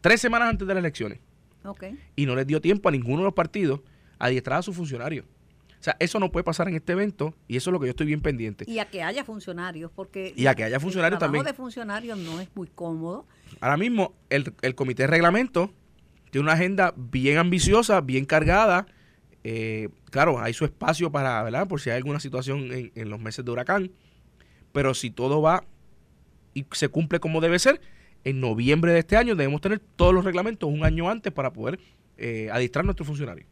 [0.00, 1.18] tres semanas antes de las elecciones.
[2.16, 3.80] Y no les dio tiempo a ninguno de los partidos
[4.18, 5.26] a adiestrar a sus funcionarios.
[5.80, 7.90] O sea, eso no puede pasar en este evento y eso es lo que yo
[7.90, 8.66] estoy bien pendiente.
[8.68, 11.42] Y a que haya funcionarios, porque y a que haya funcionarios el también.
[11.42, 13.26] de funcionarios no es muy cómodo.
[13.60, 15.72] Ahora mismo, el, el comité de reglamento
[16.30, 18.86] tiene una agenda bien ambiciosa, bien cargada.
[19.44, 21.66] Eh, claro, hay su espacio para, ¿verdad?
[21.66, 23.90] Por si hay alguna situación en, los meses de huracán.
[24.72, 25.64] Pero si todo va
[26.54, 27.80] y se cumple como debe ser,
[28.24, 31.80] en noviembre de este año debemos tener todos los reglamentos un año antes para poder
[32.18, 33.46] eh, adiestrar a nuestros funcionarios.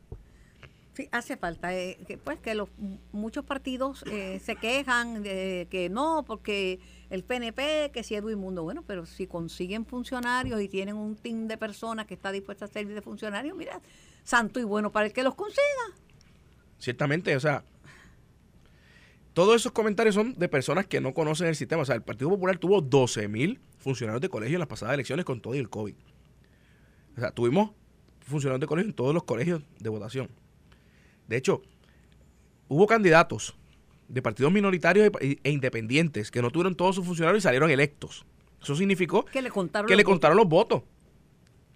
[0.99, 2.69] Sí, hace falta eh, que, pues que los
[3.13, 6.81] muchos partidos eh, se quejan de que no porque
[7.11, 11.49] el PNP que si es Mundo bueno pero si consiguen funcionarios y tienen un team
[11.49, 13.81] de personas que está dispuesta a servir de funcionarios mira
[14.25, 15.63] santo y bueno para el que los consiga.
[16.79, 17.65] Ciertamente o sea
[19.39, 21.83] todos esos comentarios son de personas que no conocen el sistema.
[21.83, 25.25] O sea el Partido Popular tuvo 12 mil funcionarios de colegio en las pasadas elecciones
[25.25, 25.95] con todo y el COVID.
[27.17, 27.71] O sea tuvimos
[28.21, 30.29] funcionarios de colegio en todos los colegios de votación.
[31.29, 31.63] De hecho,
[32.67, 33.57] hubo candidatos
[34.09, 38.25] de partidos minoritarios e independientes que no tuvieron todos sus funcionarios y salieron electos.
[38.63, 40.13] Eso significó que le contaron, que los, le votos.
[40.13, 40.83] contaron los votos.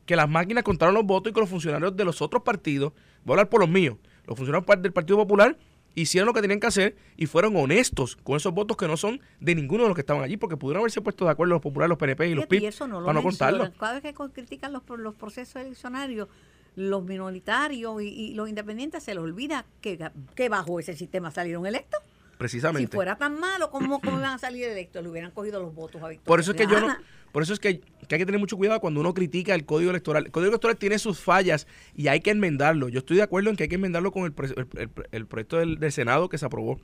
[0.06, 2.92] que las máquinas contaron los votos y que los funcionarios de los otros partidos,
[3.24, 5.56] voy a hablar por los míos, los funcionarios del Partido Popular
[5.94, 9.20] hicieron lo que tenían que hacer y fueron honestos con esos votos que no son
[9.40, 11.90] de ninguno de los que estaban allí, porque pudieron haberse puesto de acuerdo los populares,
[11.90, 13.72] los PNP y los PIB eso no lo para no contarlo.
[13.78, 16.28] Cada vez que critican los, los procesos eleccionarios,
[16.74, 22.00] los minoritarios y, los independientes se les olvida que, que bajo ese sistema salieron electos.
[22.42, 22.90] Precisamente.
[22.90, 25.00] Si fuera tan malo, ¿cómo, cómo iban a salir electos?
[25.00, 26.26] Le hubieran cogido los votos a Victoria.
[26.26, 26.88] Por eso es que yo no,
[27.30, 30.26] por eso es que, hay que tener mucho cuidado cuando uno critica el código electoral.
[30.26, 32.88] El código electoral tiene sus fallas y hay que enmendarlo.
[32.88, 34.34] Yo estoy de acuerdo en que hay que enmendarlo con el,
[35.12, 36.80] el, proyecto del, Senado que se aprobó.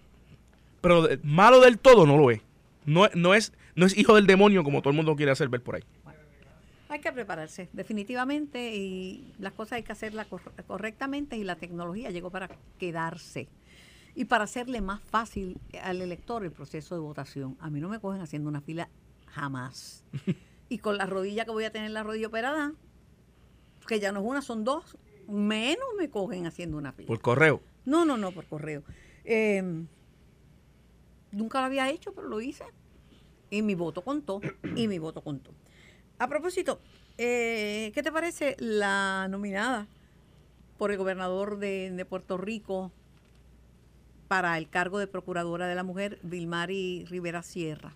[0.80, 2.40] Pero malo del todo no lo es.
[2.86, 3.52] No, no, es.
[3.74, 5.82] no es hijo del demonio como todo el mundo quiere hacer ver por ahí.
[6.88, 10.28] hay que prepararse, definitivamente, y las cosas hay que hacerlas
[10.68, 12.48] correctamente y la tecnología llegó para
[12.78, 13.48] quedarse
[14.18, 17.56] y para hacerle más fácil al elector el proceso de votación.
[17.60, 18.88] A mí no me cogen haciendo una fila
[19.26, 20.02] jamás.
[20.68, 22.72] y con la rodilla que voy a tener la rodilla operada,
[23.86, 24.98] que ya no es una, son dos,
[25.28, 27.06] menos me cogen haciendo una fila.
[27.06, 27.62] ¿Por correo?
[27.84, 28.82] No, no, no, por correo.
[29.22, 29.86] Em,
[31.30, 32.64] nunca lo había hecho, pero lo hice.
[33.50, 34.40] Y mi voto contó,
[34.74, 35.52] y mi voto contó.
[36.18, 36.80] A propósito,
[37.18, 39.86] eh, ¿qué te parece la nominada
[40.76, 42.90] por el gobernador de, de Puerto Rico
[44.28, 47.94] para el cargo de Procuradora de la Mujer, Vilmari Rivera Sierra.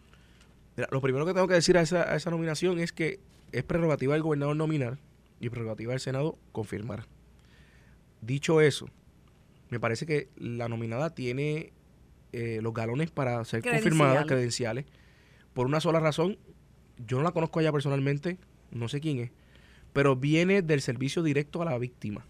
[0.91, 3.21] lo primero que tengo que decir a esa, esa nominación es que
[3.53, 4.99] es prerrogativa del gobernador nominar
[5.41, 7.07] y prerrogativa del Senado confirmar.
[8.23, 8.89] Dicho eso,
[9.69, 11.73] me parece que la nominada tiene
[12.33, 14.87] eh, los galones para ser confirmada, credenciales,
[15.53, 16.39] por una sola razón.
[17.07, 18.39] Yo no la conozco allá personalmente,
[18.71, 19.31] no sé quién es,
[19.93, 22.25] pero viene del servicio directo a la víctima.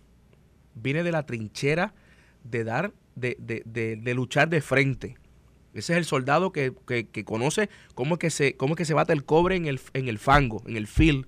[0.74, 1.94] Viene de la trinchera
[2.42, 5.16] de dar de, de, de, luchar de frente.
[5.74, 6.72] Ese es el soldado que,
[7.24, 10.08] conoce cómo es que se, cómo es que se bate el cobre en el, en
[10.08, 11.26] el fango, en el field.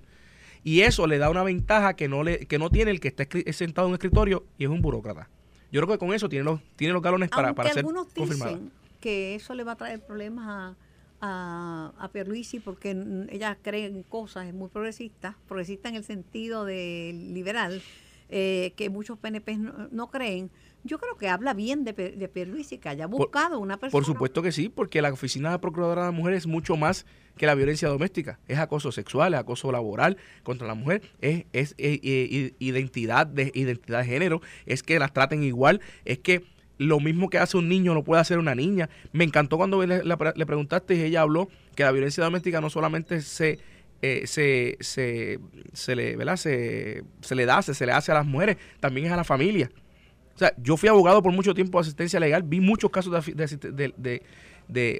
[0.63, 3.27] Y eso le da una ventaja que no, le, que no tiene el que está
[3.53, 5.29] sentado en un escritorio y es un burócrata.
[5.71, 8.71] Yo creo que con eso tiene los, tiene los galones para, para ser algunos dicen
[8.99, 10.75] que eso le va a traer problemas a,
[11.21, 12.91] a, a Pierluisi porque
[13.29, 17.81] ella cree en cosas, es muy progresista, progresista en el sentido de liberal,
[18.29, 19.57] eh, que muchos PNP
[19.91, 20.49] no creen
[20.85, 23.91] yo creo que habla bien de, de Pierluisi, que haya buscado una persona.
[23.91, 27.07] Por supuesto que sí, porque la Oficina de Procuradora de la Mujer es mucho más
[27.37, 28.39] que la violencia doméstica.
[28.47, 34.05] Es acoso sexual, es acoso laboral contra la mujer, es, es, identidad, de, identidad de
[34.05, 36.43] género, es que las traten igual, es que
[36.77, 38.89] lo mismo que hace un niño no puede hacer una niña.
[39.11, 43.21] Me encantó cuando le, le, preguntaste y ella habló que la violencia doméstica no solamente
[43.21, 43.59] se...
[44.01, 45.39] Eh, se, se,
[45.73, 46.35] se, le, ¿verdad?
[46.35, 49.23] Se, se le da, se, se le hace a las mujeres, también es a la
[49.23, 49.71] familia.
[50.35, 54.21] O sea, yo fui abogado por mucho tiempo de asistencia legal, vi muchos casos de,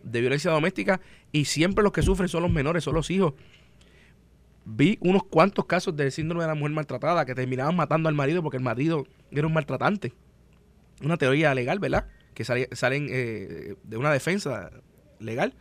[0.04, 1.02] violencia doméstica
[1.34, 3.34] y siempre los que sufren son los menores, son los hijos.
[4.64, 8.42] Vi unos cuantos casos del síndrome de la mujer maltratada que terminaban matando al marido
[8.42, 10.14] porque el marido era un maltratante.
[11.04, 12.08] Una teoría legal, ¿verdad?
[12.34, 14.72] Que salen eh, de una defensa
[15.20, 15.54] legal.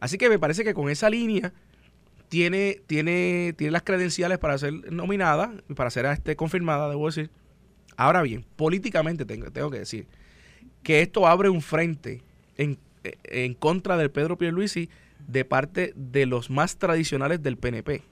[0.00, 1.52] Así que me parece que con esa línea
[2.30, 7.30] tiene, tiene, tiene las credenciales para ser nominada, y para ser este, confirmada, debo decir
[7.96, 10.06] Ahora bien, políticamente tengo, tengo que decir
[10.82, 12.22] que esto abre un frente
[12.56, 12.78] en,
[13.24, 14.88] en contra del Pedro Pierluisi
[15.26, 18.02] de parte de los más tradicionales del PNP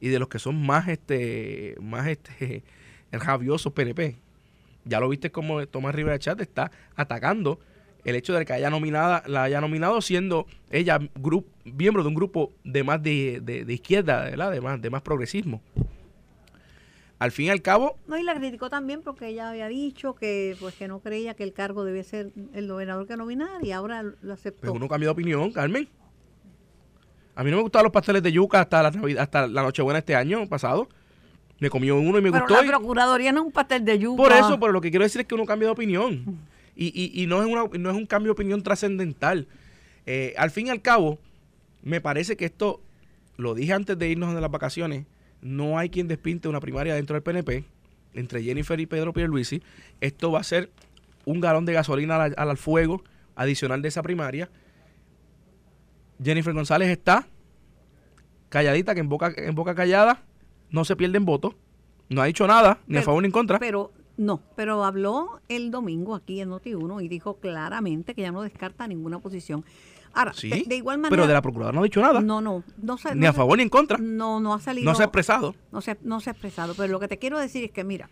[0.00, 2.62] y de los que son más este más este
[3.12, 4.16] rabiosos PNP.
[4.84, 7.58] Ya lo viste como Tomás Rivera Chat está atacando
[8.04, 10.98] el hecho de que haya nominada, la haya nominado siendo ella
[11.64, 15.62] miembro de un grupo de más de, de, izquierda, De más, de más progresismo
[17.18, 17.96] al fin y al cabo...
[18.06, 21.44] No, y la criticó también porque ella había dicho que pues que no creía que
[21.44, 24.60] el cargo debía ser el gobernador que nominar y ahora lo aceptó.
[24.60, 25.88] Pues uno cambió de opinión, Carmen.
[27.36, 30.14] A mí no me gustaban los pasteles de yuca hasta la hasta la Nochebuena este
[30.14, 30.88] año pasado.
[31.60, 32.62] Me comió uno y me pero gustó.
[32.62, 34.22] la Procuraduría no es un pastel de yuca.
[34.22, 36.40] Por eso, pero lo que quiero decir es que uno cambia de opinión.
[36.76, 39.46] Y, y, y no, es una, no es un cambio de opinión trascendental.
[40.06, 41.18] Eh, al fin y al cabo,
[41.82, 42.80] me parece que esto,
[43.36, 45.06] lo dije antes de irnos de las vacaciones,
[45.44, 47.64] no hay quien despinte una primaria dentro del PNP
[48.14, 49.62] entre Jennifer y Pedro Pierluisi.
[50.00, 50.70] Esto va a ser
[51.26, 53.04] un galón de gasolina al, fuego
[53.36, 54.50] adicional de esa primaria.
[56.22, 57.28] Jennifer González está
[58.48, 60.22] calladita, que en boca, en boca callada
[60.70, 61.54] no se pierden votos.
[62.08, 63.58] No ha dicho nada, ni a favor ni en contra.
[63.58, 68.42] Pero no, pero habló el domingo aquí en Noti1 y dijo claramente que ya no
[68.42, 69.64] descarta ninguna posición.
[70.14, 71.10] Ahora, de, igual manera.
[71.10, 72.20] Pero de la procuradora no ha dicho nada.
[72.20, 72.62] No, no.
[72.76, 73.98] no ni a favor ni en contra.
[73.98, 74.84] No, no ha salido.
[74.84, 75.54] No se ha expresado.
[75.72, 76.74] No se, no se ha expresado.
[76.74, 78.08] Pero lo que te quiero decir es que, mira,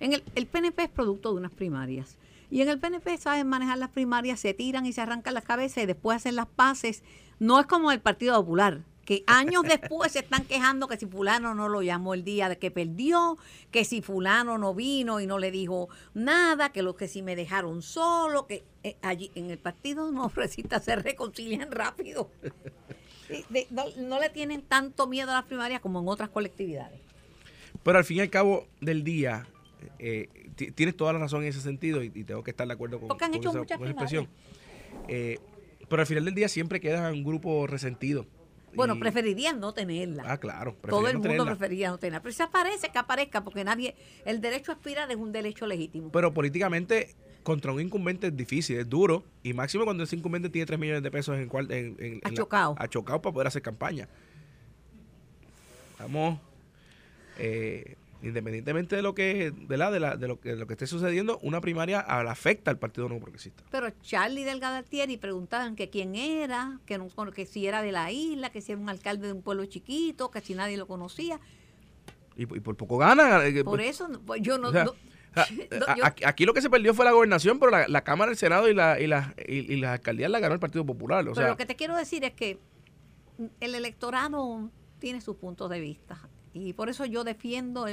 [0.00, 2.16] en el, el PNP es producto de unas primarias.
[2.50, 5.82] Y en el PNP saben manejar las primarias, se tiran y se arrancan las cabezas
[5.82, 7.02] y después hacen las paces.
[7.38, 11.54] No es como el Partido Popular, que años después se están quejando que si fulano
[11.54, 13.38] no lo llamó el día de que perdió,
[13.70, 17.34] que si fulano no vino y no le dijo nada, que los que si me
[17.34, 22.30] dejaron solo, que eh, allí en el partido no recita se reconcilian rápido.
[23.70, 27.00] no, no le tienen tanto miedo a las primarias como en otras colectividades.
[27.82, 29.46] Pero al fin y al cabo del día,
[29.98, 30.28] eh,
[30.74, 33.32] tienes toda la razón en ese sentido y, tengo que estar de acuerdo con, han
[33.32, 34.28] hecho esa, expresión.
[35.08, 35.38] Eh,
[35.88, 38.26] pero al final del día siempre queda un grupo resentido.
[38.74, 40.24] Bueno, preferirían no tenerla.
[40.26, 40.76] Ah, claro.
[40.88, 42.22] Todo el mundo preferiría no tenerla.
[42.22, 43.94] Pero si aparece, que aparezca, porque nadie.
[44.24, 46.10] El derecho a aspirar es un derecho legítimo.
[46.10, 49.24] Pero políticamente, contra un incumbente es difícil, es duro.
[49.42, 51.70] Y máximo cuando ese incumbente tiene 3 millones de pesos en cual.
[51.70, 52.74] En, en, ha chocado.
[52.78, 54.08] ha chocado para poder hacer campaña.
[55.98, 56.38] Vamos.
[57.38, 60.86] Eh, independientemente de lo que de la, de, la, de lo que lo que esté
[60.86, 63.62] sucediendo una primaria afecta al Partido Nuevo Progresista.
[63.70, 68.50] Pero Charlie Delgadatieri preguntaban que quién era que no que si era de la isla
[68.50, 71.40] que si era un alcalde de un pueblo chiquito que si nadie lo conocía.
[72.36, 74.70] Y, por poco gana eh, por eso pues, yo no,
[76.24, 79.00] aquí lo que se perdió fue la gobernación pero la, cámara el senado y la
[79.00, 81.96] y la y, la alcaldía la ganó el Partido Popular pero lo que te quiero
[81.96, 82.60] decir es que
[83.58, 86.28] el electorado tiene sus puntos de vista
[86.60, 87.86] y por eso yo defiendo,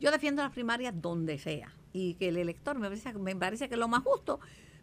[0.00, 1.72] yo defiendo las primarias donde sea.
[1.92, 4.40] Y que el elector me parece, me parece que es lo más justo,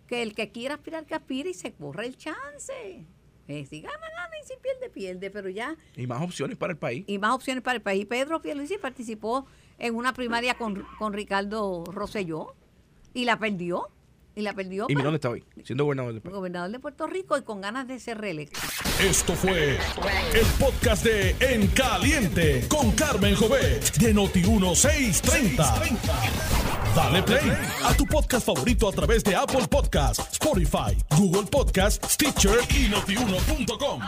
[0.07, 3.05] que el que quiera aspirar, que aspire y se corre el chance.
[3.47, 5.75] Eh, si gana, gana y si pierde, pierde, pero ya...
[5.95, 7.03] Y más opciones para el país.
[7.07, 8.05] Y más opciones para el país.
[8.05, 9.45] Pedro Pierluisi participó
[9.77, 12.55] en una primaria con, con Ricardo Rosselló
[13.13, 13.89] y la perdió.
[14.35, 14.87] Y la perdió.
[14.89, 15.43] ¿Y mira dónde está hoy?
[15.63, 16.39] Siendo gobernador de Puerto Rico.
[16.39, 18.59] Gobernador de Puerto Rico y con ganas de ser reelecto.
[18.99, 19.77] Esto fue
[20.33, 25.99] el podcast de En Caliente con Carmen Jovet de Noti1630.
[26.95, 27.51] Dale play
[27.83, 34.01] a tu podcast favorito a través de Apple Podcasts, Spotify, Google Podcasts, Stitcher y notiuno.com.